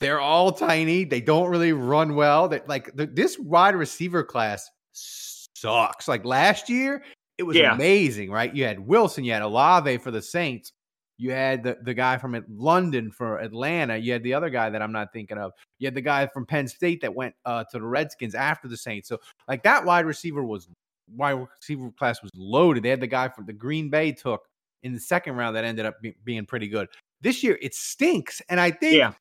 they're 0.01 0.21
all 0.21 0.51
tiny. 0.51 1.05
They 1.05 1.21
don't 1.21 1.49
really 1.49 1.73
run 1.73 2.15
well. 2.17 2.49
That 2.49 2.69
like 2.69 2.95
the, 2.97 3.07
this 3.07 3.39
wide 3.39 3.77
receiver 3.77 4.25
class 4.25 4.69
sucks. 4.93 6.09
Like 6.09 6.25
last 6.25 6.69
year, 6.69 7.05
it 7.39 7.43
was 7.45 7.57
Yeah. 7.57 7.75
amazing, 7.75 8.31
right? 8.31 8.55
You 8.55 8.65
had 8.65 8.81
Wilson, 8.81 9.25
you 9.25 9.33
had 9.33 9.43
Olave 9.43 9.99
for 9.99 10.11
the 10.11 10.23
Saints, 10.23 10.73
you 11.19 11.31
had 11.31 11.63
the, 11.63 11.79
the 11.83 11.95
guy 11.95 12.19
from 12.19 12.45
London 12.49 13.11
for 13.11 13.39
Atlanta, 13.39 13.97
you 13.97 14.13
had 14.13 14.23
the 14.23 14.35
other 14.35 14.51
guy 14.51 14.71
that 14.71 14.83
I'm 14.83 14.93
not 14.93 15.13
thinking 15.13 15.39
of. 15.39 15.53
You 15.79 15.87
had 15.87 15.95
the 15.95 16.01
guy 16.01 16.27
from 16.27 16.45
Penn 16.45 16.67
State 16.67 17.01
that 17.03 17.15
went 17.15 17.35
uh, 17.45 17.65
to 17.71 17.79
the 17.79 17.85
Redskins 17.85 18.35
after 18.35 18.69
the 18.69 18.77
Saints. 18.77 19.09
So 19.09 19.21
like 19.49 19.63
that 19.63 19.85
wide 19.85 20.07
receiver 20.07 20.43
was 20.43 20.69
wide 21.15 21.47
receiver 21.61 21.91
class 21.99 22.23
was 22.23 22.31
loaded. 22.35 22.83
They 22.83 22.89
had 22.89 23.01
the 23.01 23.07
guy 23.07 23.29
from 23.29 23.47
the 23.47 23.53
Green 23.53 23.91
Bay 23.91 24.13
took 24.13 24.43
in 24.83 24.93
the 24.93 25.01
second 25.01 25.37
round 25.37 25.55
that 25.57 25.65
ended 25.65 25.87
up 25.87 26.01
be- 26.03 26.17
being 26.25 26.47
pretty 26.47 26.69
good. 26.69 26.89
This 27.21 27.43
year 27.43 27.59
it 27.63 27.75
stinks, 27.75 28.43
and 28.49 28.59
I 28.61 28.71
think 28.71 28.97
Yeah. 28.97 29.13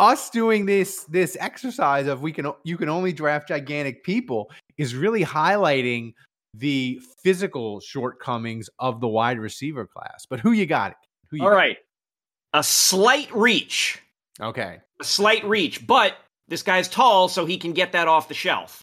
us 0.00 0.30
doing 0.30 0.64
this 0.66 1.04
this 1.04 1.36
exercise 1.40 2.06
of 2.06 2.22
we 2.22 2.32
can 2.32 2.52
you 2.64 2.76
can 2.76 2.88
only 2.88 3.12
draft 3.12 3.48
gigantic 3.48 4.02
people 4.02 4.50
is 4.76 4.94
really 4.94 5.24
highlighting 5.24 6.14
the 6.54 7.00
physical 7.22 7.80
shortcomings 7.80 8.70
of 8.78 9.00
the 9.00 9.08
wide 9.08 9.38
receiver 9.38 9.86
class. 9.86 10.26
But 10.28 10.40
who 10.40 10.52
you 10.52 10.66
got? 10.66 10.96
Who 11.30 11.42
All 11.42 11.50
got? 11.50 11.56
right. 11.56 11.76
A 12.54 12.62
slight 12.62 13.34
reach. 13.34 14.00
Okay. 14.40 14.78
A 15.00 15.04
slight 15.04 15.44
reach, 15.44 15.86
but 15.86 16.16
this 16.48 16.62
guy's 16.62 16.88
tall, 16.88 17.28
so 17.28 17.44
he 17.44 17.58
can 17.58 17.72
get 17.72 17.92
that 17.92 18.08
off 18.08 18.28
the 18.28 18.34
shelf. 18.34 18.82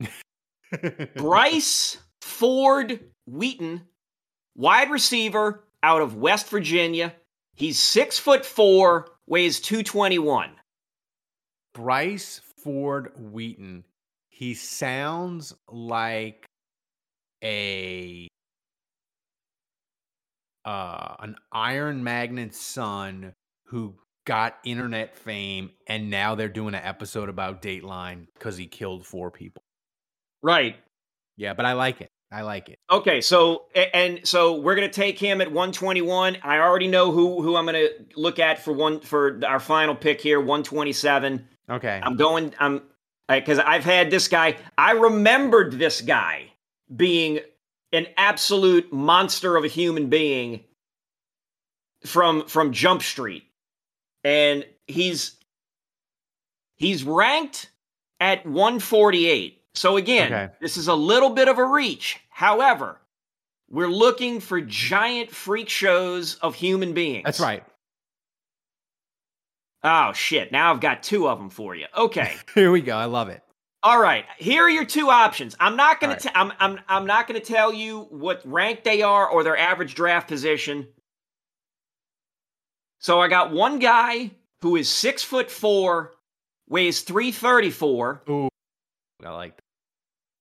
Bryce 1.16 1.98
Ford 2.22 3.00
Wheaton, 3.26 3.82
wide 4.56 4.90
receiver 4.90 5.64
out 5.82 6.02
of 6.02 6.16
West 6.16 6.48
Virginia. 6.48 7.14
He's 7.54 7.78
six 7.78 8.18
foot 8.18 8.44
four, 8.44 9.08
weighs 9.26 9.60
221. 9.60 10.50
Bryce 11.74 12.40
Ford 12.62 13.12
Wheaton. 13.16 13.84
He 14.30 14.54
sounds 14.54 15.54
like 15.68 16.44
a 17.42 18.28
uh 20.66 21.14
an 21.20 21.36
Iron 21.52 22.02
Magnet's 22.02 22.60
son 22.60 23.32
who 23.66 23.94
got 24.26 24.58
internet 24.64 25.16
fame 25.16 25.70
and 25.86 26.10
now 26.10 26.34
they're 26.34 26.48
doing 26.48 26.74
an 26.74 26.82
episode 26.84 27.28
about 27.28 27.62
Dateline 27.62 28.26
because 28.34 28.56
he 28.56 28.66
killed 28.66 29.06
four 29.06 29.30
people. 29.30 29.62
Right. 30.42 30.76
Yeah, 31.36 31.54
but 31.54 31.64
I 31.64 31.74
like 31.74 32.00
it. 32.00 32.10
I 32.32 32.42
like 32.42 32.68
it. 32.68 32.78
Okay, 32.90 33.20
so 33.20 33.66
and 33.94 34.20
so 34.24 34.60
we're 34.60 34.74
gonna 34.74 34.88
take 34.88 35.18
him 35.18 35.40
at 35.40 35.46
121. 35.46 36.38
I 36.42 36.58
already 36.58 36.88
know 36.88 37.12
who 37.12 37.40
who 37.40 37.56
I'm 37.56 37.66
gonna 37.66 37.88
look 38.16 38.38
at 38.38 38.62
for 38.62 38.72
one 38.72 39.00
for 39.00 39.40
our 39.46 39.60
final 39.60 39.94
pick 39.94 40.20
here, 40.20 40.40
127. 40.40 41.46
Okay. 41.70 42.00
I'm 42.02 42.16
going. 42.16 42.52
I'm 42.58 42.82
because 43.28 43.58
I've 43.60 43.84
had 43.84 44.10
this 44.10 44.26
guy. 44.26 44.56
I 44.76 44.92
remembered 44.92 45.72
this 45.72 46.00
guy 46.00 46.52
being 46.94 47.40
an 47.96 48.06
absolute 48.16 48.92
monster 48.92 49.56
of 49.56 49.64
a 49.64 49.68
human 49.68 50.08
being 50.08 50.60
from 52.04 52.46
from 52.46 52.72
Jump 52.72 53.02
Street, 53.02 53.44
and 54.22 54.64
he's 54.86 55.36
he's 56.76 57.02
ranked 57.04 57.70
at 58.20 58.44
148. 58.46 59.62
So 59.74 59.96
again, 59.96 60.32
Okay. 60.32 60.54
this 60.60 60.76
is 60.76 60.88
a 60.88 60.94
little 60.94 61.30
bit 61.30 61.48
of 61.48 61.58
a 61.58 61.64
reach. 61.64 62.18
However, 62.28 62.98
we're 63.68 63.88
looking 63.88 64.40
for 64.40 64.60
giant 64.60 65.30
freak 65.30 65.68
shows 65.68 66.36
of 66.36 66.54
human 66.54 66.92
beings. 66.92 67.24
That's 67.24 67.40
right. 67.40 67.64
Oh 69.82 70.12
shit! 70.12 70.52
Now 70.52 70.72
I've 70.72 70.80
got 70.80 71.02
two 71.02 71.28
of 71.28 71.38
them 71.38 71.50
for 71.50 71.74
you. 71.74 71.86
Okay. 71.96 72.36
Here 72.54 72.70
we 72.70 72.80
go. 72.80 72.96
I 72.96 73.04
love 73.06 73.28
it. 73.28 73.42
All 73.82 74.00
right, 74.00 74.24
here 74.38 74.64
are 74.64 74.70
your 74.70 74.84
two 74.84 75.10
options. 75.10 75.54
I'm 75.60 75.76
not 75.76 76.00
going 76.00 76.12
All 76.14 76.18
to. 76.18 76.36
I'm. 76.38 76.52
I'm. 76.58 76.80
I'm 76.88 77.06
not 77.06 77.28
going 77.28 77.40
to 77.40 77.46
tell 77.46 77.72
you 77.72 78.02
what 78.10 78.40
rank 78.44 78.82
they 78.82 79.02
are 79.02 79.28
or 79.28 79.44
their 79.44 79.56
average 79.56 79.94
draft 79.94 80.26
position. 80.28 80.88
So 82.98 83.20
I 83.20 83.28
got 83.28 83.52
one 83.52 83.78
guy 83.78 84.30
who 84.62 84.76
is 84.76 84.88
six 84.88 85.22
foot 85.22 85.50
four, 85.50 86.14
weighs 86.68 87.02
three 87.02 87.30
thirty 87.30 87.70
four, 87.70 88.22
Ooh. 88.28 88.48
I 89.24 89.30
like 89.30 89.56
that. 89.56 89.62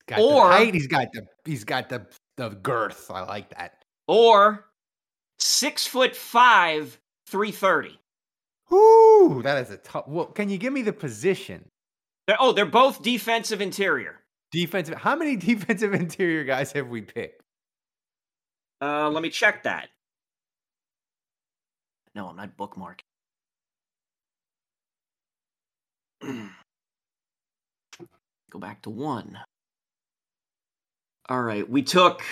Got 0.07 0.19
Or- 0.21 0.47
the 0.49 0.55
height, 0.55 0.73
he's 0.73 0.87
got 0.87 1.11
the 1.13 1.27
he's 1.43 1.63
got 1.63 1.89
the 1.89 2.07
the 2.37 2.49
girth. 2.49 3.11
I 3.11 3.21
like 3.25 3.49
that. 3.57 3.83
or 4.07 4.65
six 5.37 5.85
foot 5.85 6.15
five, 6.15 6.97
three 7.27 7.51
thirty. 7.51 7.99
Ooh, 8.73 9.41
that 9.43 9.63
is 9.63 9.69
a 9.71 9.77
tough. 9.77 10.07
Well, 10.07 10.25
can 10.25 10.49
you 10.49 10.57
give 10.57 10.73
me 10.73 10.81
the 10.81 10.93
position? 10.93 11.65
They're, 12.27 12.37
oh, 12.39 12.51
they're 12.53 12.65
both 12.65 13.01
defensive 13.03 13.61
interior. 13.61 14.21
Defensive. 14.51 14.95
How 14.95 15.15
many 15.15 15.35
defensive 15.51 15.93
interior 15.93 16.43
guys 16.43 16.71
have 16.71 16.87
we 16.87 17.01
picked? 17.01 17.41
Uh, 18.81 19.09
let 19.09 19.23
me 19.23 19.29
check 19.29 19.63
that. 19.63 19.89
No, 22.13 22.27
I'm 22.27 22.35
not 22.35 22.55
bookmarking. 22.57 23.01
Go 28.51 28.59
back 28.59 28.81
to 28.83 28.89
one. 28.89 29.37
All 31.27 31.41
right, 31.41 31.67
we 31.69 31.81
took. 31.81 32.23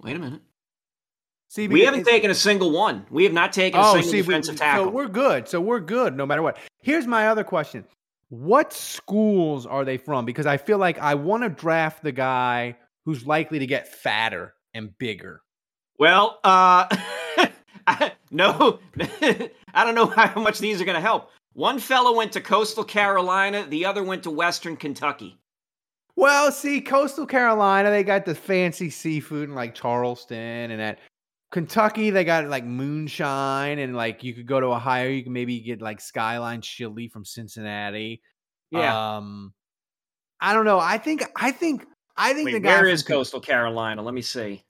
Wait 0.00 0.16
a 0.16 0.18
minute. 0.18 0.47
See, 1.48 1.66
We 1.66 1.80
haven't 1.82 2.04
taken 2.04 2.30
a 2.30 2.34
single 2.34 2.70
one. 2.70 3.06
We 3.10 3.24
have 3.24 3.32
not 3.32 3.52
taken 3.52 3.80
a 3.80 3.82
Oh, 3.82 3.92
single 3.94 4.10
see, 4.10 4.16
we, 4.18 4.22
defensive 4.26 4.58
so 4.58 4.64
tackle. 4.64 4.90
we're 4.90 5.08
good. 5.08 5.48
So 5.48 5.60
we're 5.60 5.80
good 5.80 6.16
no 6.16 6.26
matter 6.26 6.42
what. 6.42 6.58
Here's 6.82 7.06
my 7.06 7.28
other 7.28 7.42
question: 7.44 7.84
What 8.28 8.72
schools 8.74 9.64
are 9.64 9.84
they 9.84 9.96
from? 9.96 10.24
Because 10.26 10.46
I 10.46 10.58
feel 10.58 10.78
like 10.78 10.98
I 10.98 11.14
want 11.14 11.42
to 11.44 11.48
draft 11.48 12.02
the 12.02 12.12
guy 12.12 12.76
who's 13.06 13.26
likely 13.26 13.58
to 13.60 13.66
get 13.66 13.88
fatter 13.88 14.52
and 14.74 14.96
bigger? 14.98 15.40
Well, 15.98 16.38
uh, 16.44 16.94
no, 18.30 18.80
I 19.00 19.84
don't 19.84 19.94
know 19.94 20.06
how 20.06 20.40
much 20.40 20.58
these 20.58 20.80
are 20.80 20.84
going 20.84 20.94
to 20.96 21.00
help. 21.00 21.30
One 21.54 21.78
fellow 21.78 22.14
went 22.14 22.32
to 22.32 22.40
Coastal 22.40 22.84
Carolina, 22.84 23.64
the 23.66 23.86
other 23.86 24.04
went 24.04 24.22
to 24.24 24.30
Western 24.30 24.76
Kentucky. 24.76 25.38
Well, 26.14 26.52
see, 26.52 26.80
Coastal 26.80 27.26
Carolina, 27.26 27.90
they 27.90 28.04
got 28.04 28.26
the 28.26 28.34
fancy 28.34 28.90
seafood 28.90 29.48
in 29.48 29.54
like 29.54 29.74
Charleston 29.74 30.70
and 30.70 30.80
at 30.82 30.98
Kentucky, 31.50 32.10
they 32.10 32.24
got 32.24 32.46
like 32.48 32.64
moonshine 32.64 33.78
and 33.78 33.96
like 33.96 34.22
you 34.22 34.34
could 34.34 34.46
go 34.46 34.60
to 34.60 34.66
Ohio, 34.66 35.08
you 35.08 35.22
can 35.22 35.32
maybe 35.32 35.60
get 35.60 35.80
like 35.80 36.00
Skyline 36.00 36.60
chili 36.60 37.08
from 37.08 37.24
Cincinnati. 37.24 38.22
Yeah. 38.70 39.16
Um 39.16 39.54
I 40.40 40.52
don't 40.52 40.64
know. 40.66 40.78
I 40.78 40.98
think 40.98 41.24
I 41.36 41.50
think 41.50 41.86
I 42.16 42.34
think 42.34 42.46
Wait, 42.46 42.52
the 42.52 42.60
guy 42.60 42.80
where 42.80 42.88
is 42.88 43.02
Coastal 43.02 43.40
Carolina? 43.40 44.02
Let 44.02 44.14
me 44.14 44.22
see. 44.22 44.62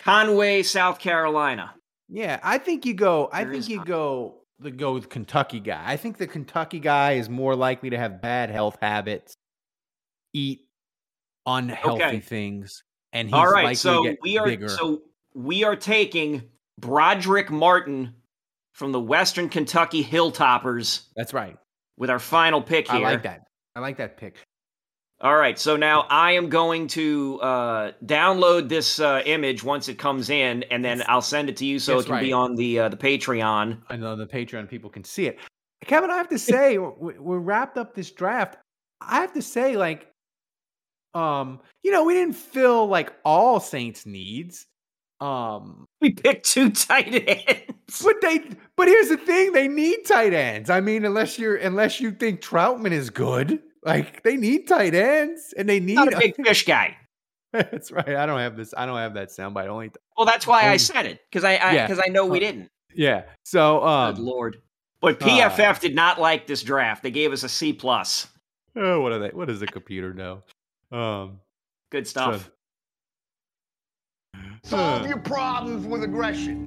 Conway, 0.00 0.62
South 0.62 0.98
Carolina. 0.98 1.74
Yeah, 2.08 2.40
I 2.42 2.58
think 2.58 2.86
you 2.86 2.94
go. 2.94 3.28
I 3.32 3.44
think 3.44 3.68
you 3.68 3.84
go. 3.84 4.42
The 4.60 4.70
go 4.70 4.92
with 4.94 5.08
Kentucky 5.08 5.60
guy. 5.60 5.82
I 5.86 5.96
think 5.96 6.16
the 6.16 6.26
Kentucky 6.26 6.80
guy 6.80 7.12
is 7.12 7.28
more 7.28 7.54
likely 7.54 7.90
to 7.90 7.98
have 7.98 8.20
bad 8.20 8.50
health 8.50 8.76
habits, 8.80 9.34
eat 10.32 10.62
unhealthy 11.46 12.02
Okay. 12.04 12.20
things, 12.20 12.82
and 13.12 13.28
he's 13.28 13.34
All 13.34 13.52
likely 13.52 13.74
so 13.76 14.02
to 14.02 14.10
get 14.10 14.18
we 14.22 14.36
are 14.38 14.46
bigger. 14.46 14.68
so 14.68 15.02
we 15.38 15.62
are 15.62 15.76
taking 15.76 16.42
Brodric 16.80 17.48
Martin 17.48 18.14
from 18.72 18.90
the 18.90 19.00
Western 19.00 19.48
Kentucky 19.48 20.02
Hilltoppers 20.02 21.04
That's 21.14 21.32
right. 21.32 21.56
with 21.96 22.10
our 22.10 22.18
final 22.18 22.60
pick 22.60 22.90
here. 22.90 23.06
I 23.06 23.12
like 23.12 23.22
that. 23.22 23.42
I 23.76 23.80
like 23.80 23.98
that 23.98 24.16
pick. 24.16 24.36
All 25.20 25.36
right, 25.36 25.56
so 25.56 25.76
now 25.76 26.06
I 26.10 26.32
am 26.32 26.48
going 26.48 26.88
to 26.88 27.40
uh, 27.40 27.92
download 28.04 28.68
this 28.68 28.98
uh, 28.98 29.22
image 29.26 29.62
once 29.62 29.88
it 29.88 29.96
comes 29.98 30.28
in, 30.28 30.64
and 30.64 30.84
then 30.84 31.04
I'll 31.06 31.22
send 31.22 31.48
it 31.48 31.56
to 31.58 31.66
you 31.66 31.78
so 31.78 31.94
That's 31.94 32.06
it 32.06 32.10
can 32.10 32.20
be 32.20 32.32
on 32.32 32.56
the 32.56 32.80
uh, 32.80 32.88
the 32.88 32.96
Patreon. 32.96 33.82
I 33.88 33.96
know 33.96 34.16
the 34.16 34.26
Patreon 34.26 34.68
people 34.68 34.90
can 34.90 35.02
see 35.04 35.26
it. 35.26 35.38
Kevin, 35.84 36.10
I 36.10 36.16
have 36.16 36.28
to 36.28 36.38
say, 36.38 36.78
we, 36.78 37.18
we 37.18 37.36
wrapped 37.36 37.78
up 37.78 37.94
this 37.94 38.10
draft. 38.10 38.58
I 39.00 39.20
have 39.20 39.34
to 39.34 39.42
say, 39.42 39.76
like, 39.76 40.08
um, 41.14 41.60
you 41.82 41.90
know, 41.90 42.04
we 42.04 42.14
didn't 42.14 42.36
fill 42.36 42.86
like 42.86 43.12
all 43.24 43.60
Saints 43.60 44.06
needs. 44.06 44.66
Um, 45.20 45.86
We 46.00 46.12
picked 46.12 46.46
two 46.48 46.70
tight 46.70 47.12
ends. 47.26 48.02
But 48.04 48.20
they 48.20 48.50
but 48.76 48.86
here's 48.88 49.08
the 49.08 49.16
thing, 49.16 49.52
they 49.52 49.66
need 49.68 50.04
tight 50.06 50.32
ends. 50.32 50.70
I 50.70 50.80
mean, 50.80 51.04
unless 51.04 51.38
you're 51.38 51.56
unless 51.56 52.00
you 52.00 52.12
think 52.12 52.40
Trautman 52.40 52.92
is 52.92 53.10
good, 53.10 53.60
like 53.82 54.22
they 54.22 54.36
need 54.36 54.68
tight 54.68 54.94
ends 54.94 55.52
and 55.56 55.68
they 55.68 55.80
need 55.80 55.94
Not 55.96 56.12
a 56.12 56.18
big 56.18 56.36
fish 56.36 56.64
guy. 56.64 56.96
That's 57.52 57.90
right. 57.90 58.10
I 58.14 58.26
don't 58.26 58.38
have 58.38 58.56
this. 58.56 58.74
I 58.76 58.86
don't 58.86 58.98
have 58.98 59.14
that 59.14 59.30
soundbite. 59.30 59.68
Only 59.68 59.90
Well, 60.16 60.26
that's 60.26 60.46
why 60.46 60.64
I 60.68 60.72
Um, 60.72 60.78
said 60.78 61.06
it 61.06 61.20
because 61.30 61.44
I 61.44 61.54
yeah. 61.54 61.86
because 61.86 62.02
I 62.06 62.10
know 62.10 62.26
we 62.26 62.36
Uh, 62.36 62.40
didn't. 62.40 62.68
yeah. 62.94 63.22
So 63.44 63.80
Good 63.80 63.86
um 63.86 64.24
lord! 64.24 64.56
But 65.00 65.20
uh, 65.22 65.26
PFF 65.26 65.80
did 65.80 65.94
not 65.94 66.20
like 66.20 66.46
this 66.46 66.62
draft. 66.62 67.02
They 67.02 67.10
gave 67.10 67.32
us 67.32 67.42
a 67.44 67.48
C 67.48 67.72
plus. 67.72 68.28
oh, 68.76 69.00
what 69.00 69.12
are 69.12 69.18
they? 69.18 69.30
What 69.30 69.48
does 69.48 69.60
the 69.60 69.66
computer 69.66 70.12
know? 70.12 70.42
Um 70.92 71.40
Good 71.90 72.06
stuff. 72.06 72.50
Solve 74.64 75.06
your 75.06 75.18
problems 75.18 75.86
with 75.86 76.02
aggression. 76.02 76.66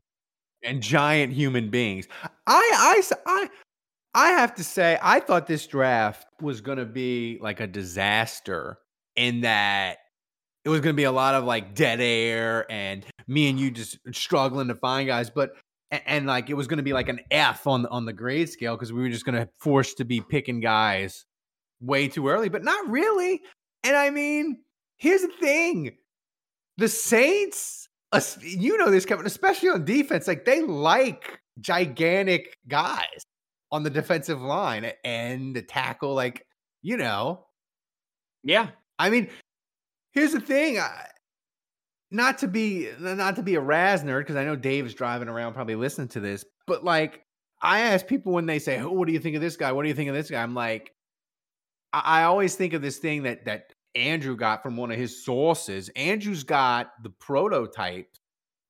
and 0.63 0.81
giant 0.81 1.33
human 1.33 1.69
beings. 1.69 2.07
I, 2.23 2.29
I, 2.47 3.01
I, 3.25 3.49
I 4.13 4.29
have 4.31 4.55
to 4.55 4.63
say 4.63 4.97
I 5.01 5.19
thought 5.19 5.47
this 5.47 5.65
draft 5.67 6.27
was 6.41 6.61
going 6.61 6.77
to 6.77 6.85
be 6.85 7.39
like 7.41 7.59
a 7.59 7.67
disaster 7.67 8.77
in 9.15 9.41
that 9.41 9.97
it 10.63 10.69
was 10.69 10.81
going 10.81 10.93
to 10.93 10.97
be 10.97 11.05
a 11.05 11.11
lot 11.11 11.33
of 11.33 11.43
like 11.43 11.73
dead 11.73 11.99
air 12.01 12.69
and 12.71 13.05
me 13.27 13.49
and 13.49 13.59
you 13.59 13.71
just 13.71 13.97
struggling 14.13 14.67
to 14.67 14.75
find 14.75 15.07
guys 15.07 15.29
but 15.29 15.51
and, 15.89 16.01
and 16.05 16.27
like 16.27 16.49
it 16.49 16.53
was 16.53 16.67
going 16.67 16.77
to 16.77 16.83
be 16.83 16.93
like 16.93 17.09
an 17.09 17.19
F 17.31 17.65
on 17.67 17.85
on 17.87 18.05
the 18.05 18.13
grade 18.13 18.49
scale 18.49 18.75
because 18.75 18.93
we 18.93 19.01
were 19.01 19.09
just 19.09 19.25
going 19.25 19.35
to 19.35 19.49
force 19.59 19.93
to 19.95 20.05
be 20.05 20.21
picking 20.21 20.59
guys 20.59 21.25
way 21.81 22.07
too 22.07 22.27
early 22.27 22.49
but 22.49 22.63
not 22.63 22.87
really. 22.89 23.41
And 23.83 23.95
I 23.95 24.11
mean, 24.11 24.59
here's 24.97 25.21
the 25.21 25.31
thing. 25.39 25.97
The 26.77 26.87
Saints 26.87 27.81
you 28.41 28.77
know 28.77 28.91
this, 28.91 29.05
Kevin, 29.05 29.25
especially 29.25 29.69
on 29.69 29.85
defense, 29.85 30.27
like 30.27 30.45
they 30.45 30.61
like 30.61 31.39
gigantic 31.59 32.57
guys 32.67 33.25
on 33.71 33.83
the 33.83 33.89
defensive 33.89 34.41
line 34.41 34.91
and 35.03 35.55
the 35.55 35.61
tackle, 35.61 36.13
like, 36.13 36.45
you 36.81 36.97
know, 36.97 37.45
Yeah. 38.43 38.69
I 38.99 39.09
mean, 39.09 39.29
here's 40.11 40.33
the 40.33 40.41
thing. 40.41 40.79
I, 40.79 41.07
not 42.11 42.37
to 42.39 42.47
be 42.47 42.89
not 42.99 43.37
to 43.37 43.43
be 43.43 43.55
a 43.55 43.61
RAS 43.61 44.03
nerd, 44.03 44.21
because 44.21 44.35
I 44.35 44.43
know 44.43 44.55
Dave's 44.55 44.93
driving 44.93 45.29
around 45.29 45.53
probably 45.53 45.75
listening 45.75 46.09
to 46.09 46.19
this, 46.19 46.43
but 46.67 46.83
like 46.83 47.25
I 47.61 47.81
ask 47.81 48.05
people 48.05 48.33
when 48.33 48.45
they 48.45 48.59
say, 48.59 48.79
Oh, 48.79 48.91
what 48.91 49.07
do 49.07 49.13
you 49.13 49.19
think 49.19 49.35
of 49.35 49.41
this 49.41 49.55
guy? 49.55 49.71
What 49.71 49.83
do 49.83 49.89
you 49.89 49.95
think 49.95 50.09
of 50.09 50.15
this 50.15 50.29
guy? 50.29 50.43
I'm 50.43 50.53
like, 50.53 50.91
I, 51.93 52.21
I 52.21 52.23
always 52.23 52.55
think 52.55 52.73
of 52.73 52.81
this 52.81 52.97
thing 52.97 53.23
that 53.23 53.45
that 53.45 53.73
Andrew 53.95 54.35
got 54.35 54.63
from 54.63 54.77
one 54.77 54.91
of 54.91 54.97
his 54.97 55.23
sources. 55.25 55.89
Andrew's 55.95 56.43
got 56.43 56.91
the 57.03 57.09
prototype 57.09 58.07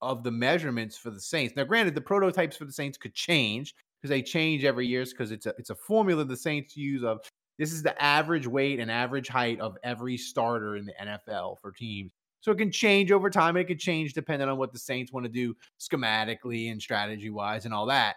of 0.01 0.23
the 0.23 0.31
measurements 0.31 0.97
for 0.97 1.11
the 1.11 1.21
Saints. 1.21 1.55
Now, 1.55 1.63
granted, 1.63 1.93
the 1.95 2.01
prototypes 2.01 2.57
for 2.57 2.65
the 2.65 2.71
Saints 2.73 2.97
could 2.97 3.13
change 3.13 3.75
because 4.01 4.09
they 4.09 4.21
change 4.23 4.63
every 4.63 4.87
year 4.87 5.05
because 5.05 5.31
it's 5.31 5.45
a 5.45 5.53
it's 5.59 5.69
a 5.69 5.75
formula 5.75 6.25
the 6.25 6.35
Saints 6.35 6.75
use 6.75 7.03
of 7.03 7.19
this 7.59 7.71
is 7.71 7.83
the 7.83 8.01
average 8.01 8.47
weight 8.47 8.79
and 8.79 8.89
average 8.89 9.27
height 9.27 9.59
of 9.59 9.77
every 9.83 10.17
starter 10.17 10.75
in 10.77 10.85
the 10.85 10.93
NFL 10.99 11.59
for 11.61 11.71
teams. 11.71 12.11
So 12.39 12.51
it 12.51 12.57
can 12.57 12.71
change 12.71 13.11
over 13.11 13.29
time. 13.29 13.55
It 13.57 13.65
can 13.65 13.77
change 13.77 14.13
depending 14.13 14.49
on 14.49 14.57
what 14.57 14.73
the 14.73 14.79
Saints 14.79 15.13
want 15.13 15.25
to 15.25 15.31
do 15.31 15.55
schematically 15.79 16.71
and 16.71 16.81
strategy 16.81 17.29
wise 17.29 17.65
and 17.65 17.73
all 17.73 17.85
that. 17.85 18.15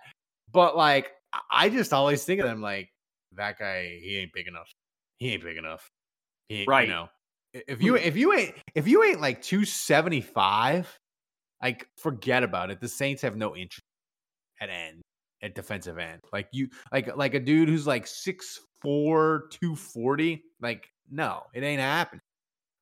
But 0.51 0.77
like, 0.79 1.12
I- 1.35 1.40
I 1.51 1.69
just 1.69 1.93
always 1.93 2.25
think 2.25 2.40
of 2.40 2.47
them 2.47 2.62
like 2.62 2.90
that 3.33 3.59
guy. 3.59 3.99
He 4.03 4.17
ain't 4.17 4.33
big 4.33 4.47
enough. 4.47 4.73
He 5.19 5.35
ain't 5.35 5.43
big 5.43 5.59
enough. 5.59 5.90
Right. 6.66 6.88
You 6.88 6.94
know, 6.94 7.09
if 7.52 7.83
you 7.83 7.96
if 7.96 8.16
you 8.16 8.33
ain't 8.33 8.54
if 8.74 8.88
you 8.88 9.02
ain't 9.04 9.20
like 9.20 9.42
two 9.42 9.64
seventy 9.64 10.20
five, 10.20 10.88
like 11.62 11.87
forget 11.96 12.42
about 12.42 12.70
it. 12.70 12.80
The 12.80 12.88
Saints 12.88 13.22
have 13.22 13.37
no 13.37 13.54
interest 13.57 13.83
at 14.61 14.68
end 14.70 15.02
at 15.42 15.54
defensive 15.54 15.98
end. 15.98 16.20
Like 16.33 16.48
you 16.52 16.68
like 16.92 17.16
like 17.16 17.35
a 17.35 17.40
dude 17.40 17.68
who's 17.68 17.87
like 17.87 18.07
6'4, 18.07 19.50
240. 19.50 20.42
Like, 20.61 20.88
no, 21.11 21.42
it 21.54 21.62
ain't 21.62 21.80
happening. 21.80 22.20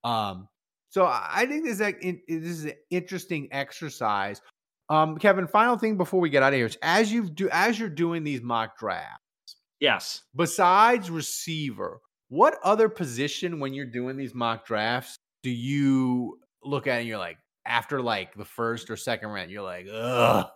Um, 0.05 0.49
so 0.91 1.07
I 1.07 1.47
think 1.49 1.65
this 1.65 1.75
is 1.75 1.81
like 1.81 2.03
in- 2.03 2.23
this 2.29 2.45
is 2.45 2.65
an 2.67 2.73
interesting 2.91 3.49
exercise. 3.53 4.41
Um, 4.89 5.17
Kevin, 5.17 5.47
final 5.47 5.79
thing 5.79 5.97
before 5.97 6.21
we 6.21 6.29
get 6.29 6.43
out 6.43 6.53
of 6.53 6.57
here 6.57 6.67
is 6.67 6.77
as 6.83 7.13
you 7.13 7.29
do 7.31 7.49
as 7.51 7.79
you're 7.79 7.89
doing 7.89 8.25
these 8.25 8.43
mock 8.43 8.79
drafts, 8.79 9.57
Yes. 9.81 10.23
besides 10.35 11.11
receiver, 11.11 11.99
what 12.33 12.59
other 12.65 12.89
position 12.89 13.61
when 13.61 13.75
you're 13.75 13.85
doing 13.85 14.17
these 14.17 14.35
mock 14.35 14.65
drafts 14.65 15.17
do 15.43 15.51
you 15.51 16.41
look 16.65 16.87
at 16.87 17.01
and 17.01 17.07
you're 17.07 17.19
like, 17.19 17.37
after 17.67 18.01
like 18.01 18.35
the 18.35 18.45
first 18.47 18.89
or 18.89 18.97
second 18.97 19.29
round, 19.29 19.51
you're 19.51 19.61
like, 19.61 19.87
ugh, 19.93 20.47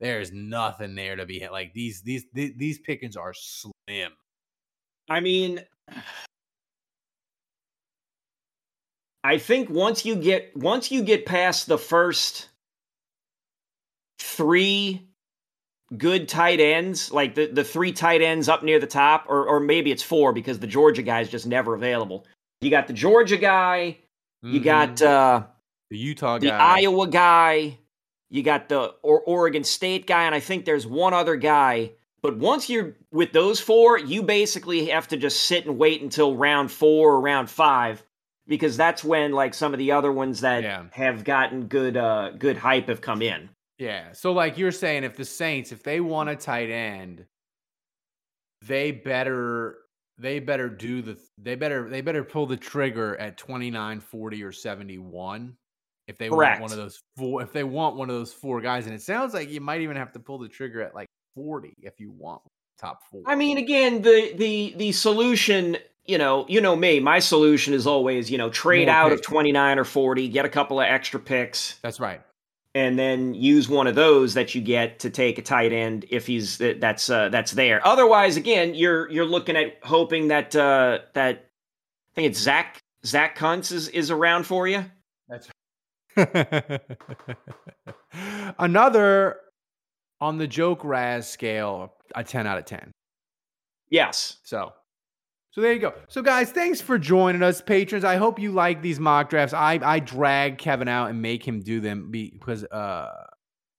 there's 0.00 0.32
nothing 0.32 0.96
there 0.96 1.14
to 1.14 1.24
be 1.26 1.38
hit. 1.38 1.52
Like 1.52 1.72
these 1.72 2.02
these 2.02 2.24
these, 2.34 2.50
these 2.56 2.78
pickings 2.80 3.16
are 3.16 3.32
slim. 3.32 4.10
I 5.08 5.20
mean, 5.20 5.60
I 9.22 9.38
think 9.38 9.70
once 9.70 10.04
you 10.04 10.16
get 10.16 10.50
once 10.56 10.90
you 10.90 11.04
get 11.04 11.26
past 11.26 11.68
the 11.68 11.78
first 11.78 12.48
three 14.18 15.09
good 15.96 16.28
tight 16.28 16.60
ends, 16.60 17.10
like 17.12 17.34
the, 17.34 17.46
the 17.46 17.64
three 17.64 17.92
tight 17.92 18.22
ends 18.22 18.48
up 18.48 18.62
near 18.62 18.78
the 18.78 18.86
top, 18.86 19.26
or 19.28 19.46
or 19.46 19.60
maybe 19.60 19.90
it's 19.90 20.02
four 20.02 20.32
because 20.32 20.58
the 20.58 20.66
Georgia 20.66 21.02
guy 21.02 21.20
is 21.20 21.28
just 21.28 21.46
never 21.46 21.74
available. 21.74 22.26
You 22.60 22.70
got 22.70 22.86
the 22.86 22.92
Georgia 22.92 23.36
guy, 23.36 23.98
you 24.42 24.60
got 24.60 25.00
uh, 25.02 25.44
the 25.90 25.98
Utah 25.98 26.38
guy, 26.38 26.46
the. 26.46 26.52
Iowa 26.52 27.06
guy, 27.08 27.78
you 28.30 28.42
got 28.42 28.68
the 28.68 28.94
or- 29.02 29.22
Oregon 29.22 29.64
State 29.64 30.06
guy, 30.06 30.24
and 30.24 30.34
I 30.34 30.40
think 30.40 30.64
there's 30.64 30.86
one 30.86 31.14
other 31.14 31.36
guy. 31.36 31.92
But 32.22 32.36
once 32.36 32.68
you're 32.68 32.96
with 33.10 33.32
those 33.32 33.60
four, 33.60 33.98
you 33.98 34.22
basically 34.22 34.86
have 34.90 35.08
to 35.08 35.16
just 35.16 35.40
sit 35.44 35.64
and 35.64 35.78
wait 35.78 36.02
until 36.02 36.36
round 36.36 36.70
four 36.70 37.14
or 37.14 37.20
round 37.20 37.48
five, 37.48 38.02
because 38.46 38.76
that's 38.76 39.02
when 39.02 39.32
like 39.32 39.54
some 39.54 39.72
of 39.72 39.78
the 39.78 39.92
other 39.92 40.12
ones 40.12 40.42
that 40.42 40.62
Yeah. 40.62 40.84
have 40.92 41.24
gotten 41.24 41.64
good 41.66 41.96
uh 41.96 42.32
good 42.38 42.58
hype 42.58 42.88
have 42.88 43.00
come 43.00 43.22
in. 43.22 43.48
Yeah. 43.80 44.12
So 44.12 44.32
like 44.32 44.58
you're 44.58 44.72
saying 44.72 45.04
if 45.04 45.16
the 45.16 45.24
Saints 45.24 45.72
if 45.72 45.82
they 45.82 46.00
want 46.00 46.28
a 46.28 46.36
tight 46.36 46.70
end, 46.70 47.24
they 48.62 48.92
better 48.92 49.78
they 50.18 50.38
better 50.38 50.68
do 50.68 51.00
the 51.00 51.18
they 51.38 51.54
better 51.54 51.88
they 51.88 52.02
better 52.02 52.22
pull 52.22 52.46
the 52.46 52.58
trigger 52.58 53.16
at 53.16 53.38
29, 53.38 54.00
40 54.00 54.42
or 54.44 54.52
71 54.52 55.56
if 56.08 56.18
they 56.18 56.28
Correct. 56.28 56.60
want 56.60 56.70
one 56.70 56.78
of 56.78 56.84
those 56.84 57.00
four 57.16 57.42
if 57.42 57.52
they 57.54 57.64
want 57.64 57.96
one 57.96 58.10
of 58.10 58.16
those 58.16 58.34
four 58.34 58.60
guys 58.60 58.84
and 58.84 58.94
it 58.94 59.00
sounds 59.00 59.32
like 59.32 59.48
you 59.48 59.62
might 59.62 59.80
even 59.80 59.96
have 59.96 60.12
to 60.12 60.20
pull 60.20 60.38
the 60.38 60.48
trigger 60.48 60.82
at 60.82 60.94
like 60.94 61.08
40 61.34 61.72
if 61.82 61.98
you 61.98 62.10
want 62.10 62.42
top 62.78 63.00
4. 63.10 63.22
I 63.26 63.34
mean, 63.34 63.56
again, 63.56 64.02
the 64.02 64.34
the 64.36 64.74
the 64.76 64.92
solution 64.92 65.78
you 66.06 66.18
know, 66.18 66.44
you 66.48 66.60
know 66.60 66.74
me. 66.74 66.98
My 66.98 67.18
solution 67.18 67.72
is 67.72 67.86
always, 67.86 68.30
you 68.30 68.36
know, 68.36 68.50
trade 68.50 68.88
More 68.88 68.96
out 68.96 69.12
of 69.12 69.22
29 69.22 69.78
or 69.78 69.84
40, 69.84 70.28
get 70.28 70.44
a 70.44 70.48
couple 70.48 70.80
of 70.80 70.86
extra 70.86 71.20
picks, 71.20 71.78
That's 71.82 72.00
right. 72.00 72.20
And 72.72 72.96
then 72.96 73.34
use 73.34 73.68
one 73.68 73.88
of 73.88 73.96
those 73.96 74.34
that 74.34 74.54
you 74.54 74.60
get 74.60 75.00
to 75.00 75.10
take 75.10 75.38
a 75.38 75.42
tight 75.42 75.72
end 75.72 76.06
if 76.08 76.26
he's 76.26 76.58
that's 76.58 77.10
uh, 77.10 77.28
that's 77.28 77.50
there. 77.50 77.84
Otherwise, 77.84 78.36
again, 78.36 78.76
you're 78.76 79.10
you're 79.10 79.24
looking 79.24 79.56
at 79.56 79.78
hoping 79.82 80.28
that 80.28 80.54
uh, 80.54 81.00
that 81.14 81.36
I 81.36 82.14
think 82.14 82.28
it's 82.28 82.38
Zack 82.38 82.78
Zack 83.04 83.34
Kuntz 83.34 83.72
is 83.72 83.88
is 83.88 84.12
around 84.12 84.46
for 84.46 84.68
you. 84.68 84.84
That's 85.28 85.48
another 88.58 89.36
on 90.20 90.38
the 90.38 90.46
joke 90.46 90.84
RAS 90.84 91.28
scale, 91.28 91.94
a 92.14 92.22
10 92.22 92.46
out 92.46 92.58
of 92.58 92.64
10. 92.66 92.92
Yes. 93.88 94.38
So, 94.44 94.72
so 95.52 95.60
there 95.60 95.72
you 95.72 95.80
go. 95.80 95.94
So, 96.08 96.22
guys, 96.22 96.52
thanks 96.52 96.80
for 96.80 96.98
joining 96.98 97.42
us, 97.42 97.60
patrons. 97.60 98.04
I 98.04 98.16
hope 98.16 98.38
you 98.38 98.52
like 98.52 98.82
these 98.82 99.00
mock 99.00 99.30
drafts. 99.30 99.52
I 99.52 99.80
I 99.82 99.98
drag 99.98 100.58
Kevin 100.58 100.88
out 100.88 101.10
and 101.10 101.20
make 101.20 101.46
him 101.46 101.60
do 101.60 101.80
them 101.80 102.10
because 102.10 102.64
uh 102.64 103.26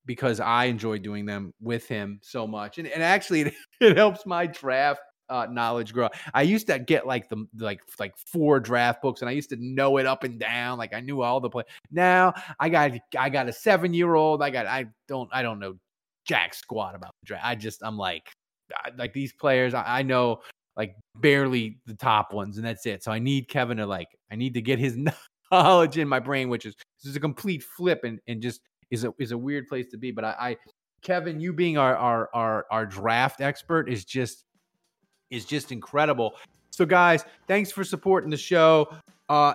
because 0.05 0.39
I 0.39 0.65
enjoy 0.65 0.97
doing 0.97 1.25
them 1.25 1.53
with 1.61 1.87
him 1.87 2.19
so 2.21 2.45
much, 2.45 2.77
and 2.77 2.87
and 2.87 3.01
actually 3.01 3.41
it, 3.41 3.53
it 3.79 3.97
helps 3.97 4.25
my 4.25 4.47
draft 4.47 5.01
uh, 5.29 5.47
knowledge 5.49 5.93
grow. 5.93 6.09
I 6.33 6.41
used 6.41 6.67
to 6.67 6.77
get 6.77 7.07
like 7.07 7.29
the 7.29 7.47
like 7.57 7.79
like 7.99 8.17
four 8.17 8.59
draft 8.59 9.01
books, 9.01 9.21
and 9.21 9.29
I 9.29 9.31
used 9.31 9.49
to 9.51 9.57
know 9.57 9.97
it 9.97 10.05
up 10.05 10.25
and 10.25 10.37
down. 10.37 10.77
Like 10.77 10.93
I 10.93 10.99
knew 10.99 11.21
all 11.21 11.39
the 11.39 11.49
play. 11.49 11.63
Now 11.89 12.33
I 12.59 12.67
got 12.67 12.91
I 13.17 13.29
got 13.29 13.47
a 13.47 13.53
seven 13.53 13.93
year 13.93 14.13
old. 14.13 14.43
I 14.43 14.49
got 14.49 14.67
I 14.67 14.87
don't 15.07 15.29
I 15.31 15.41
don't 15.41 15.59
know 15.59 15.75
jack 16.25 16.53
squat 16.53 16.95
about 16.95 17.11
the 17.21 17.27
draft. 17.27 17.45
I 17.45 17.55
just 17.55 17.81
I'm 17.81 17.97
like 17.97 18.29
like 18.97 19.13
these 19.13 19.31
players. 19.31 19.73
I 19.73 20.03
know 20.03 20.41
like 20.77 20.95
barely 21.15 21.79
the 21.85 21.93
top 21.93 22.33
ones, 22.33 22.57
and 22.57 22.65
that's 22.65 22.85
it. 22.85 23.03
So 23.03 23.11
I 23.11 23.19
need 23.19 23.47
Kevin 23.47 23.77
to 23.77 23.85
like 23.85 24.07
I 24.31 24.35
need 24.35 24.53
to 24.53 24.61
get 24.61 24.79
his 24.79 24.97
knowledge 25.51 25.97
in 25.97 26.07
my 26.07 26.19
brain, 26.19 26.49
which 26.49 26.65
is 26.65 26.75
this 27.01 27.09
is 27.09 27.15
a 27.15 27.19
complete 27.19 27.63
flip 27.63 28.03
and 28.03 28.19
and 28.27 28.41
just 28.41 28.61
is 28.89 29.03
a 29.03 29.13
is 29.19 29.31
a 29.31 29.37
weird 29.37 29.67
place 29.67 29.87
to 29.91 29.97
be. 29.97 30.11
But 30.11 30.25
I, 30.25 30.35
I 30.39 30.57
Kevin, 31.01 31.39
you 31.39 31.53
being 31.53 31.77
our 31.77 31.95
our 31.95 32.29
our 32.33 32.65
our 32.71 32.85
draft 32.85 33.41
expert 33.41 33.89
is 33.89 34.05
just 34.05 34.45
is 35.29 35.45
just 35.45 35.71
incredible. 35.71 36.35
So 36.71 36.85
guys, 36.85 37.25
thanks 37.47 37.71
for 37.71 37.83
supporting 37.83 38.29
the 38.29 38.37
show. 38.37 38.93
Uh 39.29 39.53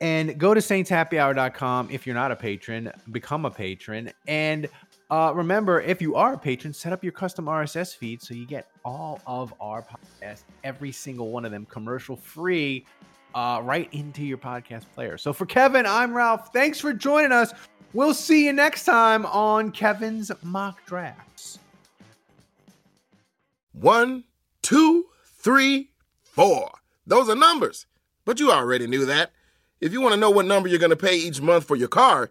and 0.00 0.38
go 0.38 0.54
to 0.54 0.60
saintshappyhour.com 0.60 1.88
if 1.90 2.06
you're 2.06 2.14
not 2.14 2.30
a 2.30 2.36
patron, 2.36 2.92
become 3.10 3.44
a 3.44 3.50
patron. 3.50 4.12
And 4.28 4.68
uh, 5.10 5.32
remember, 5.34 5.80
if 5.80 6.02
you 6.02 6.14
are 6.16 6.34
a 6.34 6.38
patron, 6.38 6.72
set 6.72 6.92
up 6.92 7.02
your 7.02 7.12
custom 7.12 7.46
RSS 7.46 7.96
feed 7.96 8.20
so 8.20 8.34
you 8.34 8.46
get 8.46 8.68
all 8.84 9.20
of 9.26 9.54
our 9.60 9.82
podcasts, 9.82 10.42
every 10.64 10.92
single 10.92 11.30
one 11.30 11.44
of 11.44 11.50
them 11.50 11.66
commercial 11.66 12.16
free, 12.16 12.84
uh, 13.34 13.60
right 13.62 13.88
into 13.92 14.22
your 14.22 14.38
podcast 14.38 14.84
player. 14.94 15.16
So 15.16 15.32
for 15.32 15.46
Kevin, 15.46 15.86
I'm 15.86 16.14
Ralph. 16.14 16.52
Thanks 16.52 16.78
for 16.78 16.92
joining 16.92 17.32
us. 17.32 17.52
We'll 17.94 18.12
see 18.12 18.44
you 18.44 18.52
next 18.52 18.84
time 18.84 19.24
on 19.26 19.70
Kevin's 19.70 20.30
Mock 20.42 20.84
Drafts. 20.84 21.58
One, 23.72 24.24
two, 24.60 25.06
three, 25.24 25.90
four. 26.22 26.70
Those 27.06 27.30
are 27.30 27.34
numbers. 27.34 27.86
But 28.26 28.40
you 28.40 28.52
already 28.52 28.86
knew 28.86 29.06
that. 29.06 29.30
If 29.80 29.92
you 29.92 30.02
want 30.02 30.12
to 30.12 30.20
know 30.20 30.30
what 30.30 30.44
number 30.44 30.68
you're 30.68 30.78
going 30.78 30.90
to 30.90 30.96
pay 30.96 31.16
each 31.16 31.40
month 31.40 31.64
for 31.64 31.76
your 31.76 31.88
car, 31.88 32.30